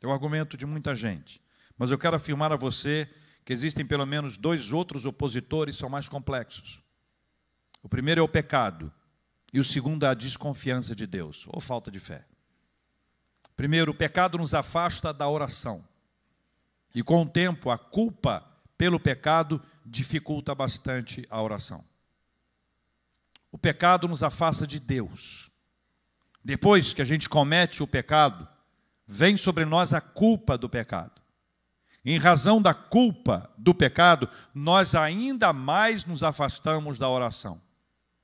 [0.00, 1.42] É o argumento de muita gente.
[1.76, 3.08] Mas eu quero afirmar a você
[3.44, 6.82] que existem pelo menos dois outros opositores, são mais complexos.
[7.82, 8.92] O primeiro é o pecado,
[9.52, 12.26] e o segundo é a desconfiança de Deus, ou falta de fé.
[13.54, 15.86] Primeiro, o pecado nos afasta da oração.
[16.94, 18.44] E com o tempo, a culpa
[18.76, 21.84] pelo pecado dificulta bastante a oração.
[23.50, 25.50] O pecado nos afasta de Deus.
[26.44, 28.46] Depois que a gente comete o pecado,
[29.06, 31.22] vem sobre nós a culpa do pecado.
[32.04, 37.60] Em razão da culpa do pecado, nós ainda mais nos afastamos da oração.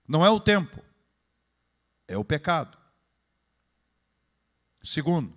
[0.07, 0.85] Não é o tempo,
[2.07, 2.77] é o pecado.
[4.85, 5.37] Segundo,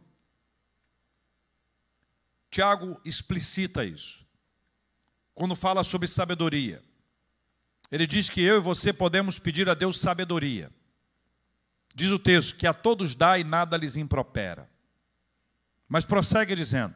[2.49, 4.24] Tiago explicita isso.
[5.35, 6.81] Quando fala sobre sabedoria,
[7.91, 10.71] ele diz que eu e você podemos pedir a Deus sabedoria.
[11.93, 14.69] Diz o texto que a todos dá e nada lhes impropera.
[15.87, 16.95] Mas prossegue dizendo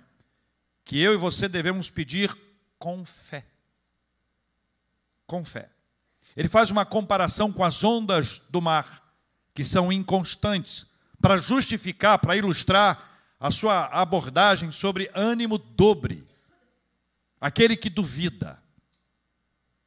[0.83, 2.35] que eu e você devemos pedir
[2.79, 3.45] com fé.
[5.27, 5.69] Com fé.
[6.35, 9.03] Ele faz uma comparação com as ondas do mar,
[9.53, 10.87] que são inconstantes,
[11.21, 16.28] para justificar, para ilustrar a sua abordagem sobre ânimo dobre.
[17.39, 18.61] Aquele que duvida,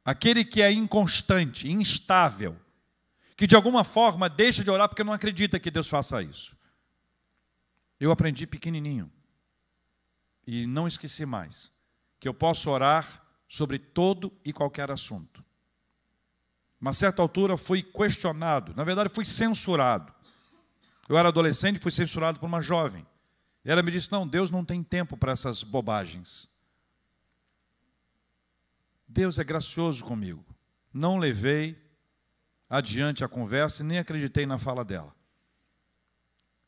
[0.03, 2.59] aquele que é inconstante, instável,
[3.35, 6.55] que de alguma forma deixa de orar porque não acredita que Deus faça isso.
[7.99, 9.11] Eu aprendi pequenininho
[10.45, 11.71] e não esqueci mais
[12.19, 15.43] que eu posso orar sobre todo e qualquer assunto.
[16.81, 20.13] Uma certa altura fui questionado, na verdade fui censurado.
[21.07, 23.05] Eu era adolescente e fui censurado por uma jovem.
[23.63, 26.49] E ela me disse: Não, Deus não tem tempo para essas bobagens.
[29.13, 30.43] Deus é gracioso comigo.
[30.91, 31.77] Não levei
[32.67, 35.15] adiante a conversa e nem acreditei na fala dela.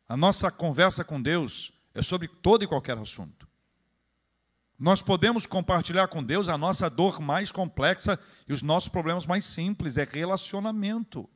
[0.08, 3.48] A nossa conversa com Deus é sobre todo e qualquer assunto.
[4.78, 9.44] Nós podemos compartilhar com Deus a nossa dor mais complexa e os nossos problemas mais
[9.46, 11.28] simples, é relacionamento.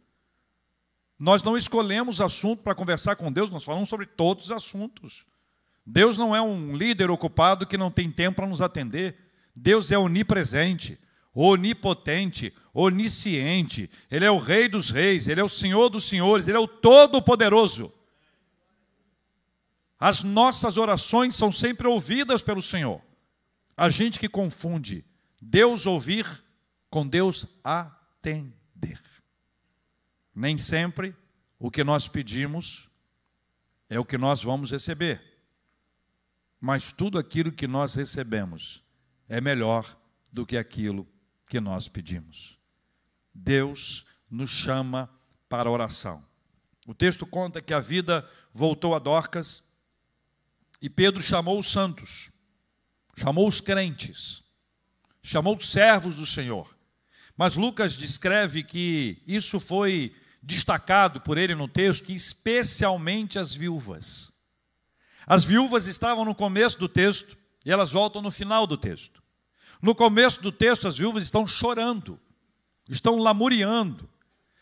[1.17, 5.25] Nós não escolhemos assunto para conversar com Deus, nós falamos sobre todos os assuntos.
[5.83, 9.28] Deus não é um líder ocupado que não tem tempo para nos atender.
[9.61, 10.97] Deus é onipresente,
[11.33, 13.89] onipotente, onisciente.
[14.09, 16.67] Ele é o Rei dos Reis, Ele é o Senhor dos Senhores, Ele é o
[16.67, 17.93] Todo-Poderoso.
[19.99, 23.01] As nossas orações são sempre ouvidas pelo Senhor.
[23.75, 25.05] A gente que confunde
[25.41, 26.25] Deus ouvir
[26.89, 28.99] com Deus atender.
[30.33, 31.13] Nem sempre
[31.57, 32.89] o que nós pedimos
[33.89, 35.21] é o que nós vamos receber.
[36.61, 38.87] Mas tudo aquilo que nós recebemos
[39.29, 39.85] é melhor
[40.33, 41.07] do que aquilo
[41.47, 42.57] que nós pedimos.
[43.33, 45.09] Deus nos chama
[45.47, 46.23] para oração.
[46.85, 49.63] O texto conta que a vida voltou a Dorcas
[50.81, 52.31] e Pedro chamou os santos,
[53.15, 54.43] chamou os crentes,
[55.21, 56.75] chamou os servos do Senhor.
[57.37, 64.31] Mas Lucas descreve que isso foi destacado por ele no texto, que especialmente as viúvas.
[65.27, 69.18] As viúvas estavam no começo do texto e elas voltam no final do texto.
[69.81, 72.19] No começo do texto, as viúvas estão chorando,
[72.89, 74.09] estão lamuriando,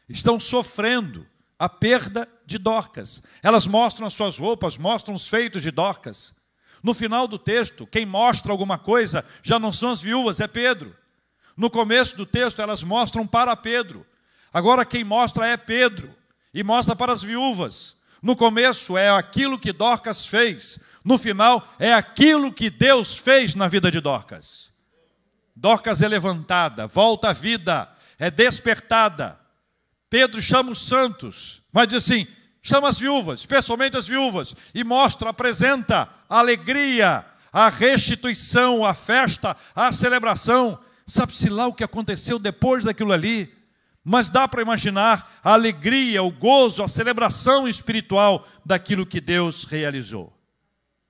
[0.08, 1.25] estão sofrendo
[1.58, 3.23] a perda de Dorcas.
[3.41, 6.36] Elas mostram as suas roupas, mostram os feitos de Dorcas.
[6.84, 10.95] No final do texto, quem mostra alguma coisa já não são as viúvas, é Pedro.
[11.56, 14.06] No começo do texto, elas mostram para Pedro.
[14.53, 16.13] Agora, quem mostra é Pedro
[16.53, 17.95] e mostra para as viúvas.
[18.21, 23.67] No começo é aquilo que Dorcas fez, no final é aquilo que Deus fez na
[23.67, 24.69] vida de Dorcas.
[25.60, 27.89] Dorcas é levantada, volta à vida,
[28.20, 29.39] é despertada.
[30.08, 32.28] Pedro chama os santos, mas diz assim:
[32.62, 39.58] chama as viúvas, especialmente as viúvas, e mostra, apresenta a alegria, a restituição, a festa,
[39.74, 40.78] a celebração.
[41.08, 43.52] Sabe-se lá o que aconteceu depois daquilo ali?
[44.04, 50.37] Mas dá para imaginar a alegria, o gozo, a celebração espiritual daquilo que Deus realizou.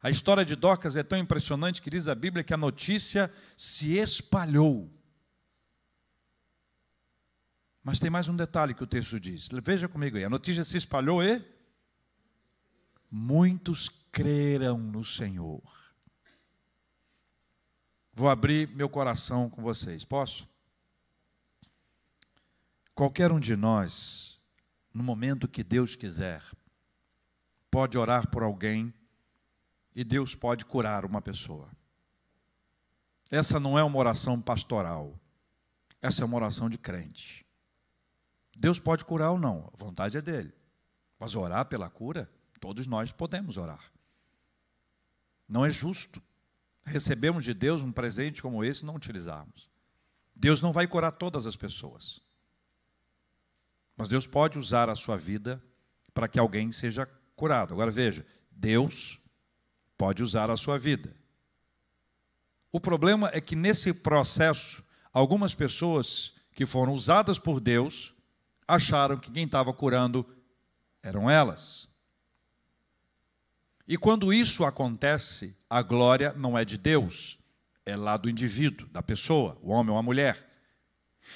[0.08, 3.98] A história de Docas é tão impressionante que diz a Bíblia que a notícia se
[3.98, 4.90] espalhou.
[7.84, 9.50] Mas tem mais um detalhe que o texto diz.
[9.62, 10.24] Veja comigo aí.
[10.24, 11.44] A notícia se espalhou e
[13.12, 15.62] muitos creram no Senhor.
[18.14, 20.48] Vou abrir meu coração com vocês, posso?
[22.96, 24.40] Qualquer um de nós,
[24.94, 26.42] no momento que Deus quiser,
[27.70, 28.94] pode orar por alguém
[29.98, 31.68] e Deus pode curar uma pessoa.
[33.32, 35.20] Essa não é uma oração pastoral,
[36.00, 37.44] essa é uma oração de crente.
[38.56, 40.54] Deus pode curar ou não, a vontade é dele.
[41.20, 43.92] Mas orar pela cura, todos nós podemos orar.
[45.50, 46.22] Não é justo.
[46.86, 49.68] Recebemos de Deus um presente como esse e não utilizarmos.
[50.36, 52.22] Deus não vai curar todas as pessoas.
[53.96, 55.60] Mas Deus pode usar a sua vida
[56.14, 57.74] para que alguém seja curado.
[57.74, 59.20] Agora veja, Deus
[59.98, 61.16] pode usar a sua vida.
[62.72, 68.14] O problema é que nesse processo, algumas pessoas que foram usadas por Deus
[68.68, 70.26] acharam que quem estava curando
[71.02, 71.88] eram elas.
[73.88, 77.40] E quando isso acontece, a glória não é de Deus,
[77.86, 80.46] é lá do indivíduo, da pessoa, o homem ou a mulher.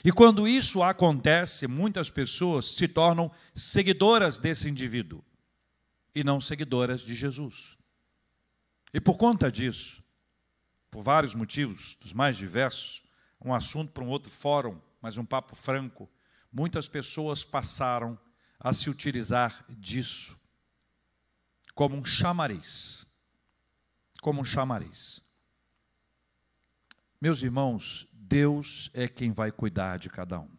[0.03, 5.23] E quando isso acontece, muitas pessoas se tornam seguidoras desse indivíduo
[6.13, 7.77] e não seguidoras de Jesus.
[8.93, 10.03] E por conta disso,
[10.89, 13.01] por vários motivos, dos mais diversos,
[13.43, 16.09] um assunto para um outro fórum, mas um papo franco,
[16.51, 18.19] muitas pessoas passaram
[18.59, 20.39] a se utilizar disso
[21.73, 23.07] como um chamariz.
[24.21, 25.21] Como um chamariz.
[27.19, 30.49] Meus irmãos, Deus é quem vai cuidar de cada um.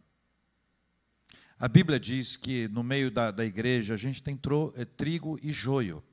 [1.57, 5.39] A Bíblia diz que no meio da, da igreja a gente tem tro, é, trigo
[5.41, 6.03] e joio.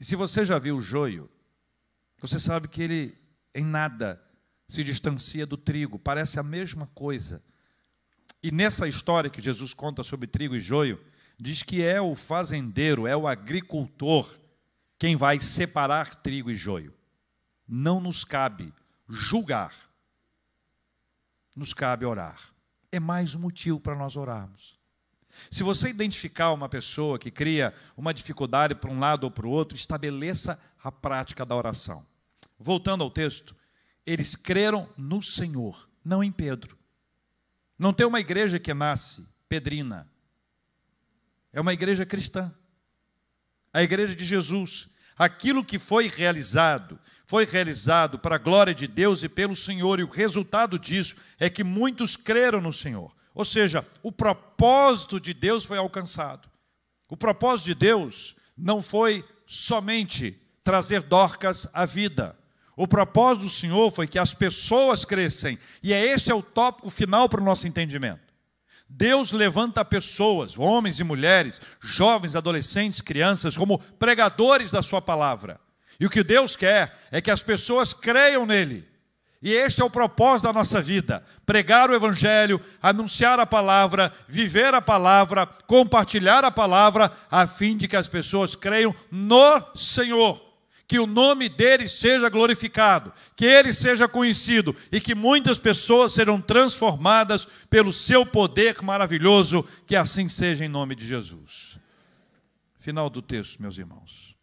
[0.00, 1.30] E se você já viu o joio,
[2.18, 3.18] você sabe que ele
[3.54, 4.20] em nada
[4.66, 7.44] se distancia do trigo, parece a mesma coisa.
[8.42, 10.98] E nessa história que Jesus conta sobre trigo e joio,
[11.38, 14.40] diz que é o fazendeiro, é o agricultor
[14.98, 16.94] quem vai separar trigo e joio.
[17.66, 18.72] Não nos cabe
[19.08, 19.74] julgar,
[21.56, 22.54] nos cabe orar.
[22.92, 24.79] É mais um motivo para nós orarmos.
[25.50, 29.50] Se você identificar uma pessoa que cria uma dificuldade para um lado ou para o
[29.50, 32.04] outro, estabeleça a prática da oração.
[32.58, 33.56] Voltando ao texto,
[34.04, 36.78] eles creram no Senhor, não em Pedro.
[37.78, 40.08] Não tem uma igreja que nasce pedrina.
[41.52, 42.54] É uma igreja cristã.
[43.72, 44.90] A igreja de Jesus.
[45.16, 50.04] Aquilo que foi realizado, foi realizado para a glória de Deus e pelo Senhor, e
[50.04, 53.14] o resultado disso é que muitos creram no Senhor.
[53.34, 56.48] Ou seja, o propósito de Deus foi alcançado.
[57.08, 62.36] O propósito de Deus não foi somente trazer Dorcas à vida.
[62.76, 66.88] O propósito do Senhor foi que as pessoas crescem, e é esse é o tópico
[66.88, 68.30] final para o nosso entendimento.
[68.88, 75.60] Deus levanta pessoas, homens e mulheres, jovens, adolescentes, crianças, como pregadores da Sua palavra.
[75.98, 78.88] E o que Deus quer é que as pessoas creiam nele.
[79.42, 84.74] E este é o propósito da nossa vida: pregar o Evangelho, anunciar a palavra, viver
[84.74, 90.50] a palavra, compartilhar a palavra, a fim de que as pessoas creiam no Senhor
[90.90, 96.42] que o nome dele seja glorificado, que ele seja conhecido e que muitas pessoas serão
[96.42, 101.78] transformadas pelo seu poder maravilhoso, que assim seja em nome de Jesus.
[102.76, 104.34] Final do texto, meus irmãos.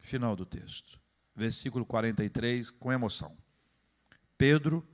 [0.00, 0.98] Final do texto.
[1.36, 3.36] Versículo 43, com emoção.
[4.38, 4.86] Pedro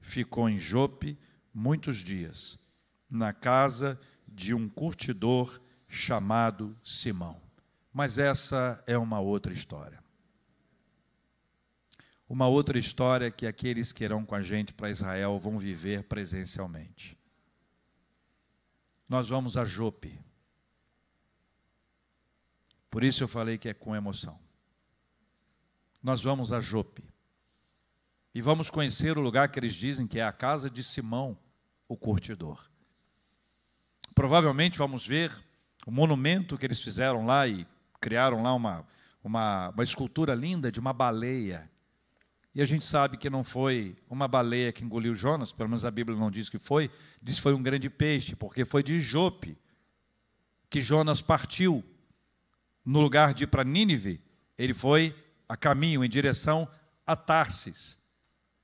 [0.00, 1.18] ficou em Jope
[1.52, 2.58] muitos dias,
[3.10, 7.42] na casa de um curtidor chamado Simão.
[7.92, 10.02] Mas essa é uma outra história.
[12.28, 17.18] Uma outra história que aqueles que irão com a gente para Israel vão viver presencialmente.
[19.06, 20.18] Nós vamos a Jope.
[22.88, 24.38] Por isso eu falei que é com emoção.
[26.02, 27.11] Nós vamos a Jope.
[28.34, 31.36] E vamos conhecer o lugar que eles dizem que é a casa de Simão,
[31.86, 32.66] o curtidor.
[34.14, 35.30] Provavelmente vamos ver
[35.86, 37.66] o monumento que eles fizeram lá e
[38.00, 38.86] criaram lá uma,
[39.22, 41.70] uma, uma escultura linda de uma baleia.
[42.54, 45.90] E a gente sabe que não foi uma baleia que engoliu Jonas, pelo menos a
[45.90, 46.90] Bíblia não diz que foi,
[47.22, 49.56] diz que foi um grande peixe, porque foi de Jope
[50.68, 51.84] que Jonas partiu.
[52.84, 54.20] No lugar de ir para Nínive,
[54.58, 55.14] ele foi
[55.48, 56.68] a caminho, em direção
[57.06, 58.01] a Tarsis.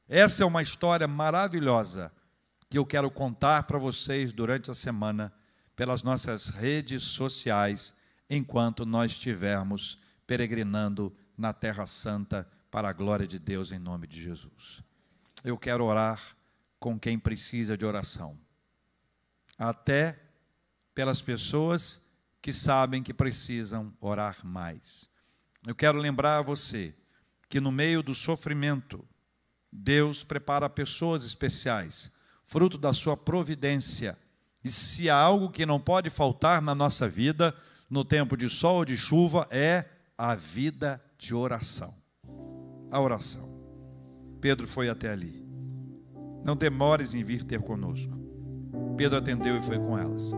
[0.08, 2.10] Essa é uma história maravilhosa
[2.70, 5.30] que eu quero contar para vocês durante a semana
[5.76, 7.94] pelas nossas redes sociais
[8.30, 14.22] enquanto nós estivermos peregrinando na Terra Santa para a glória de Deus em nome de
[14.22, 14.82] Jesus.
[15.44, 16.34] Eu quero orar
[16.80, 18.38] com quem precisa de oração,
[19.58, 20.18] até
[20.94, 22.00] pelas pessoas
[22.40, 25.10] que sabem que precisam orar mais.
[25.66, 26.94] Eu quero lembrar a você
[27.48, 29.06] que no meio do sofrimento,
[29.72, 32.12] Deus prepara pessoas especiais,
[32.44, 34.16] fruto da sua providência.
[34.64, 37.54] E se há algo que não pode faltar na nossa vida,
[37.88, 39.84] no tempo de sol ou de chuva é
[40.16, 41.94] a vida de oração.
[42.90, 43.48] A oração.
[44.40, 45.46] Pedro foi até ali.
[46.44, 48.16] Não demores em vir ter conosco.
[48.96, 50.32] Pedro atendeu e foi com elas.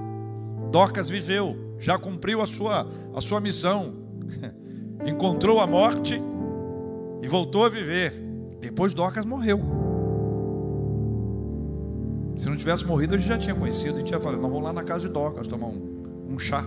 [0.70, 3.94] Docas viveu, já cumpriu a sua, a sua missão.
[5.06, 6.20] Encontrou a morte
[7.22, 8.29] e voltou a viver.
[8.60, 9.60] Depois Docas morreu.
[12.36, 13.96] Se não tivesse morrido, a gente já tinha conhecido.
[13.96, 16.64] A gente ia falar, nós vamos lá na casa de Docas tomar um, um chá.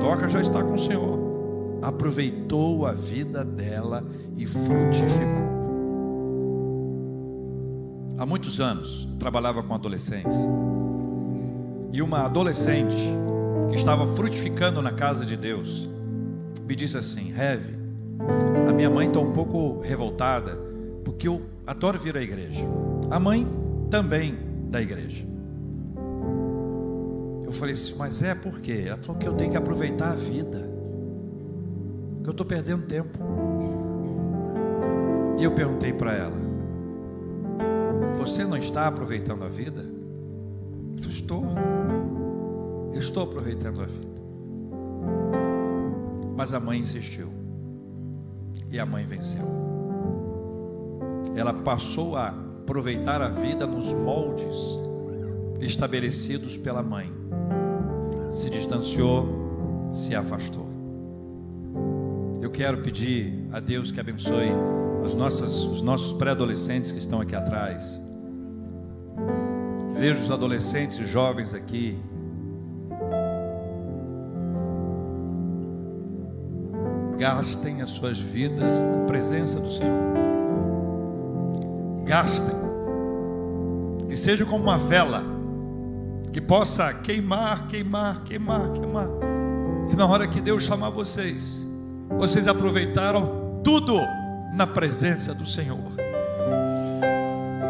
[0.00, 1.18] Docas já está com o Senhor.
[1.82, 4.04] Aproveitou a vida dela
[4.36, 5.46] e frutificou.
[8.18, 10.36] Há muitos anos, trabalhava com adolescentes.
[11.92, 12.96] E uma adolescente
[13.68, 15.88] que estava frutificando na casa de Deus
[16.66, 17.75] me disse assim: Heve,
[18.68, 20.58] a minha mãe está um pouco revoltada
[21.04, 22.62] porque eu adoro vir à igreja.
[23.10, 23.46] A mãe
[23.90, 24.36] também
[24.70, 25.24] da igreja.
[27.44, 28.86] Eu falei assim, mas é por quê?
[28.88, 30.68] Ela falou que eu tenho que aproveitar a vida,
[32.22, 33.18] que eu estou perdendo tempo.
[35.38, 36.36] E eu perguntei para ela:
[38.16, 39.82] Você não está aproveitando a vida?
[39.82, 41.44] Eu falei, estou.
[42.92, 44.16] Eu estou aproveitando a vida.
[46.36, 47.45] Mas a mãe insistiu.
[48.70, 49.44] E a mãe venceu.
[51.34, 54.78] Ela passou a aproveitar a vida nos moldes
[55.60, 57.10] estabelecidos pela mãe.
[58.30, 60.66] Se distanciou, se afastou.
[62.40, 64.50] Eu quero pedir a Deus que abençoe
[65.04, 68.00] as nossas, os nossos pré-adolescentes que estão aqui atrás.
[69.98, 71.98] Vejo os adolescentes e jovens aqui.
[77.26, 80.14] Gastem as suas vidas na presença do Senhor.
[82.04, 82.54] Gastem.
[84.08, 85.24] Que seja como uma vela
[86.32, 89.08] que possa queimar, queimar, queimar, queimar.
[89.90, 91.66] E na hora que Deus chamar vocês,
[92.16, 93.98] vocês aproveitaram tudo
[94.54, 95.80] na presença do Senhor.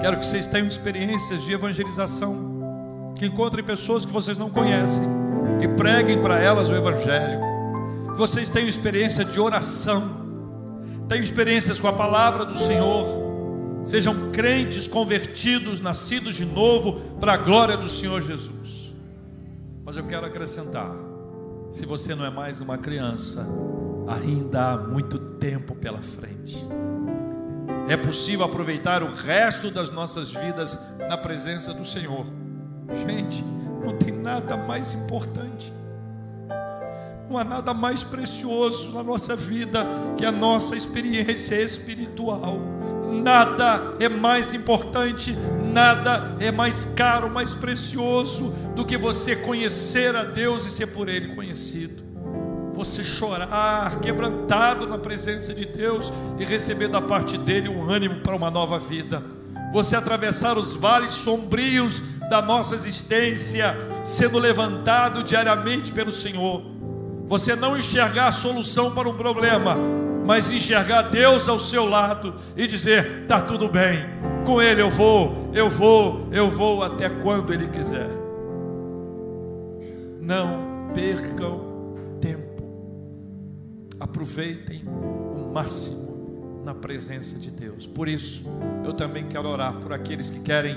[0.03, 5.09] Quero que vocês tenham experiências de evangelização, que encontrem pessoas que vocês não conhecem
[5.63, 7.46] e preguem para elas o Evangelho.
[8.17, 10.27] Vocês tenham experiência de oração,
[11.09, 13.27] tenham experiências com a palavra do Senhor
[13.87, 18.93] sejam crentes convertidos, nascidos de novo, para a glória do Senhor Jesus.
[19.85, 20.93] Mas eu quero acrescentar:
[21.71, 23.47] se você não é mais uma criança,
[24.09, 26.59] ainda há muito tempo pela frente.
[27.89, 30.77] É possível aproveitar o resto das nossas vidas
[31.09, 32.27] na presença do Senhor.
[33.07, 33.45] Gente,
[33.85, 35.73] não tem nada mais importante.
[37.29, 39.85] Não há nada mais precioso na nossa vida
[40.17, 42.77] que a nossa experiência espiritual
[43.11, 45.37] nada é mais importante,
[45.73, 51.09] nada é mais caro, mais precioso do que você conhecer a Deus e ser por
[51.09, 52.05] Ele conhecido.
[52.73, 58.37] Você chorar quebrantado na presença de Deus e receber da parte dele um ânimo para
[58.37, 59.23] uma nova vida.
[59.73, 63.75] Você atravessar os vales sombrios da nossa existência,
[64.05, 66.76] sendo levantado diariamente pelo Senhor.
[67.27, 69.77] Você não enxergar a solução para um problema,
[70.25, 73.99] mas enxergar Deus ao seu lado e dizer: está tudo bem,
[74.45, 78.09] com Ele eu vou, eu vou, eu vou até quando Ele quiser.
[80.21, 82.63] Não percam tempo,
[83.99, 87.87] aproveitem o máximo na presença de Deus.
[87.87, 88.45] Por isso,
[88.85, 90.77] eu também quero orar por aqueles que querem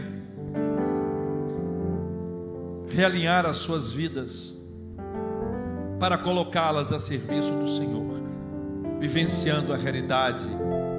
[2.88, 4.59] realinhar as suas vidas
[6.00, 8.30] para colocá-las a serviço do Senhor
[9.00, 10.46] vivenciando a realidade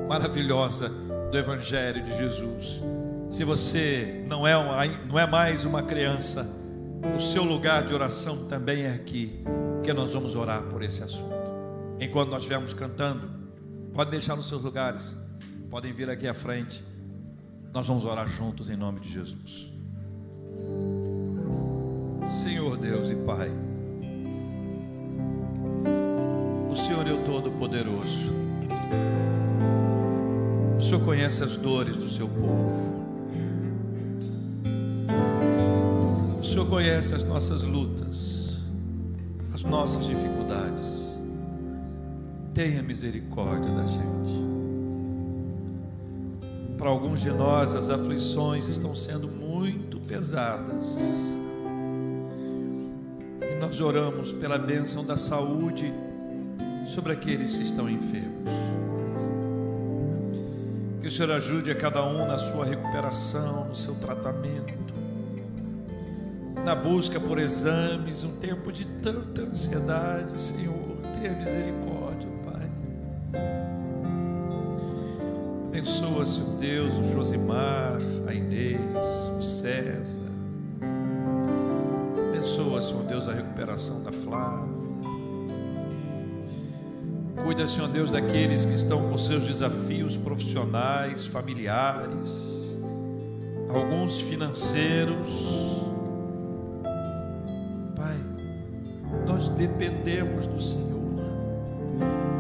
[0.09, 0.89] maravilhosa
[1.31, 2.83] do Evangelho de Jesus.
[3.29, 6.51] Se você não é, uma, não é mais uma criança,
[7.15, 9.45] o seu lugar de oração também é aqui,
[9.85, 11.37] que nós vamos orar por esse assunto.
[12.01, 13.31] Enquanto nós estivermos cantando,
[13.93, 15.15] pode deixar nos seus lugares,
[15.71, 16.83] podem vir aqui à frente,
[17.73, 19.71] nós vamos orar juntos em nome de Jesus.
[22.27, 23.70] Senhor Deus e Pai.
[27.13, 28.31] O Todo-Poderoso.
[30.79, 33.01] O Senhor conhece as dores do seu povo.
[36.41, 38.61] O Senhor conhece as nossas lutas,
[39.53, 41.17] as nossas dificuldades.
[42.55, 44.45] Tenha misericórdia da gente.
[46.79, 50.97] Para alguns de nós, as aflições estão sendo muito pesadas.
[53.43, 55.93] E nós oramos pela bênção da saúde
[56.91, 58.51] sobre aqueles que estão enfermos.
[61.01, 64.93] Que o Senhor ajude a cada um na sua recuperação, no seu tratamento,
[66.65, 72.71] na busca por exames, um tempo de tanta ansiedade, Senhor, tenha misericórdia, Pai.
[75.69, 79.07] Abençoa, Senhor Deus, o Josimar, a Inês,
[79.39, 80.29] o César.
[82.29, 84.70] Abençoa, Senhor Deus, a recuperação da Flávia.
[87.51, 92.79] Cuida, Senhor Deus, daqueles que estão com seus desafios profissionais, familiares,
[93.69, 95.33] alguns financeiros.
[97.97, 98.17] Pai,
[99.27, 101.17] nós dependemos do Senhor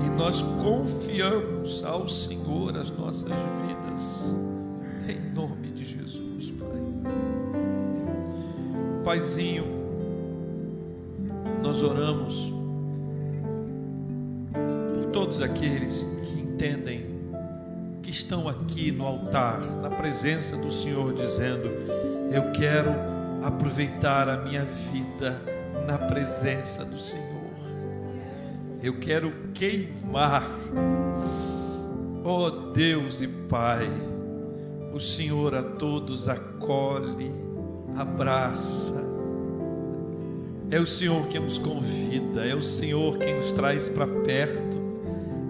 [0.06, 3.32] e nós confiamos ao Senhor as nossas
[3.66, 4.32] vidas,
[5.08, 7.12] em nome de Jesus, Pai.
[9.04, 9.64] Paizinho,
[11.64, 12.49] nós oramos
[15.30, 17.06] todos aqueles que entendem
[18.02, 21.70] que estão aqui no altar, na presença do Senhor, dizendo:
[22.32, 22.90] Eu quero
[23.40, 25.40] aproveitar a minha vida
[25.86, 27.28] na presença do Senhor.
[28.82, 30.50] Eu quero queimar.
[32.24, 33.88] Oh Deus e Pai,
[34.92, 37.30] o Senhor a todos acolhe,
[37.94, 39.00] abraça.
[40.72, 44.79] É o Senhor quem nos convida, é o Senhor quem nos traz para perto,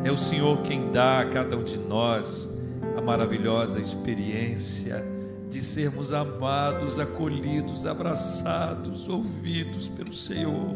[0.04, 2.48] é o Senhor quem dá a cada um de nós
[2.96, 5.04] a maravilhosa experiência
[5.48, 10.70] de sermos amados, acolhidos, abraçados, ouvidos pelo Senhor.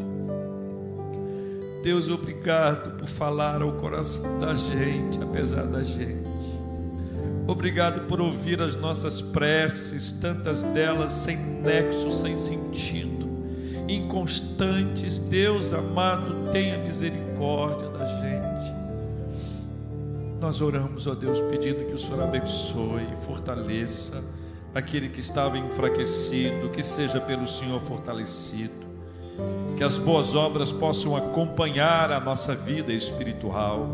[1.83, 6.29] Deus, obrigado por falar ao coração da gente, apesar da gente.
[7.47, 13.29] Obrigado por ouvir as nossas preces, tantas delas sem nexo, sem sentido,
[13.87, 15.19] inconstantes.
[15.19, 18.44] Deus amado, tenha misericórdia da gente.
[20.45, 24.23] Nós oramos, ó Deus, pedindo que o Senhor abençoe fortaleça
[24.75, 28.85] aquele que estava enfraquecido, que seja pelo Senhor fortalecido
[29.75, 33.89] que as boas obras possam acompanhar a nossa vida espiritual,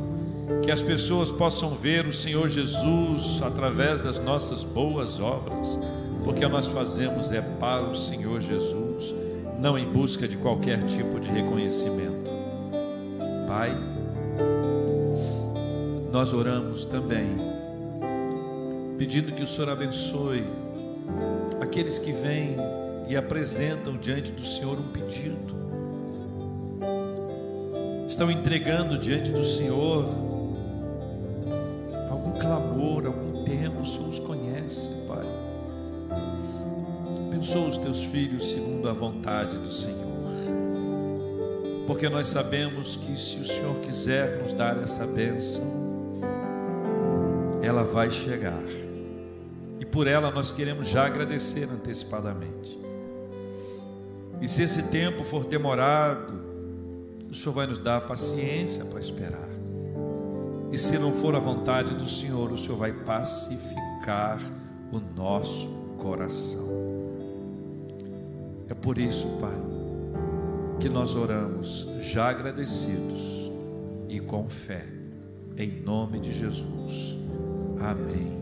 [0.61, 5.79] que as pessoas possam ver o Senhor Jesus através das nossas boas obras,
[6.21, 9.15] porque nós fazemos é para o Senhor Jesus,
[9.57, 12.29] não em busca de qualquer tipo de reconhecimento.
[13.47, 13.73] Pai,
[16.11, 17.27] nós oramos também,
[18.97, 20.43] pedindo que o Senhor abençoe
[21.61, 22.57] aqueles que vêm
[23.07, 25.61] e apresentam diante do Senhor um pedido
[28.21, 30.05] estão entregando diante do Senhor
[32.07, 35.25] algum clamor, algum tema, o Senhor os conhece, Pai.
[37.27, 39.97] Abençoa os teus filhos segundo a vontade do Senhor,
[41.87, 45.90] porque nós sabemos que se o Senhor quiser nos dar essa bênção,
[47.71, 48.61] ela vai chegar,
[49.79, 52.77] e por ela nós queremos já agradecer antecipadamente.
[54.41, 56.33] E se esse tempo for demorado,
[57.29, 59.47] o Senhor vai nos dar paciência para esperar.
[60.69, 64.37] E se não for a vontade do Senhor, o Senhor vai pacificar
[64.91, 65.67] o nosso
[65.97, 66.67] coração.
[68.67, 69.57] É por isso, Pai,
[70.77, 73.49] que nós oramos já agradecidos
[74.09, 74.85] e com fé,
[75.55, 77.20] em nome de Jesus.
[77.83, 78.40] Amém.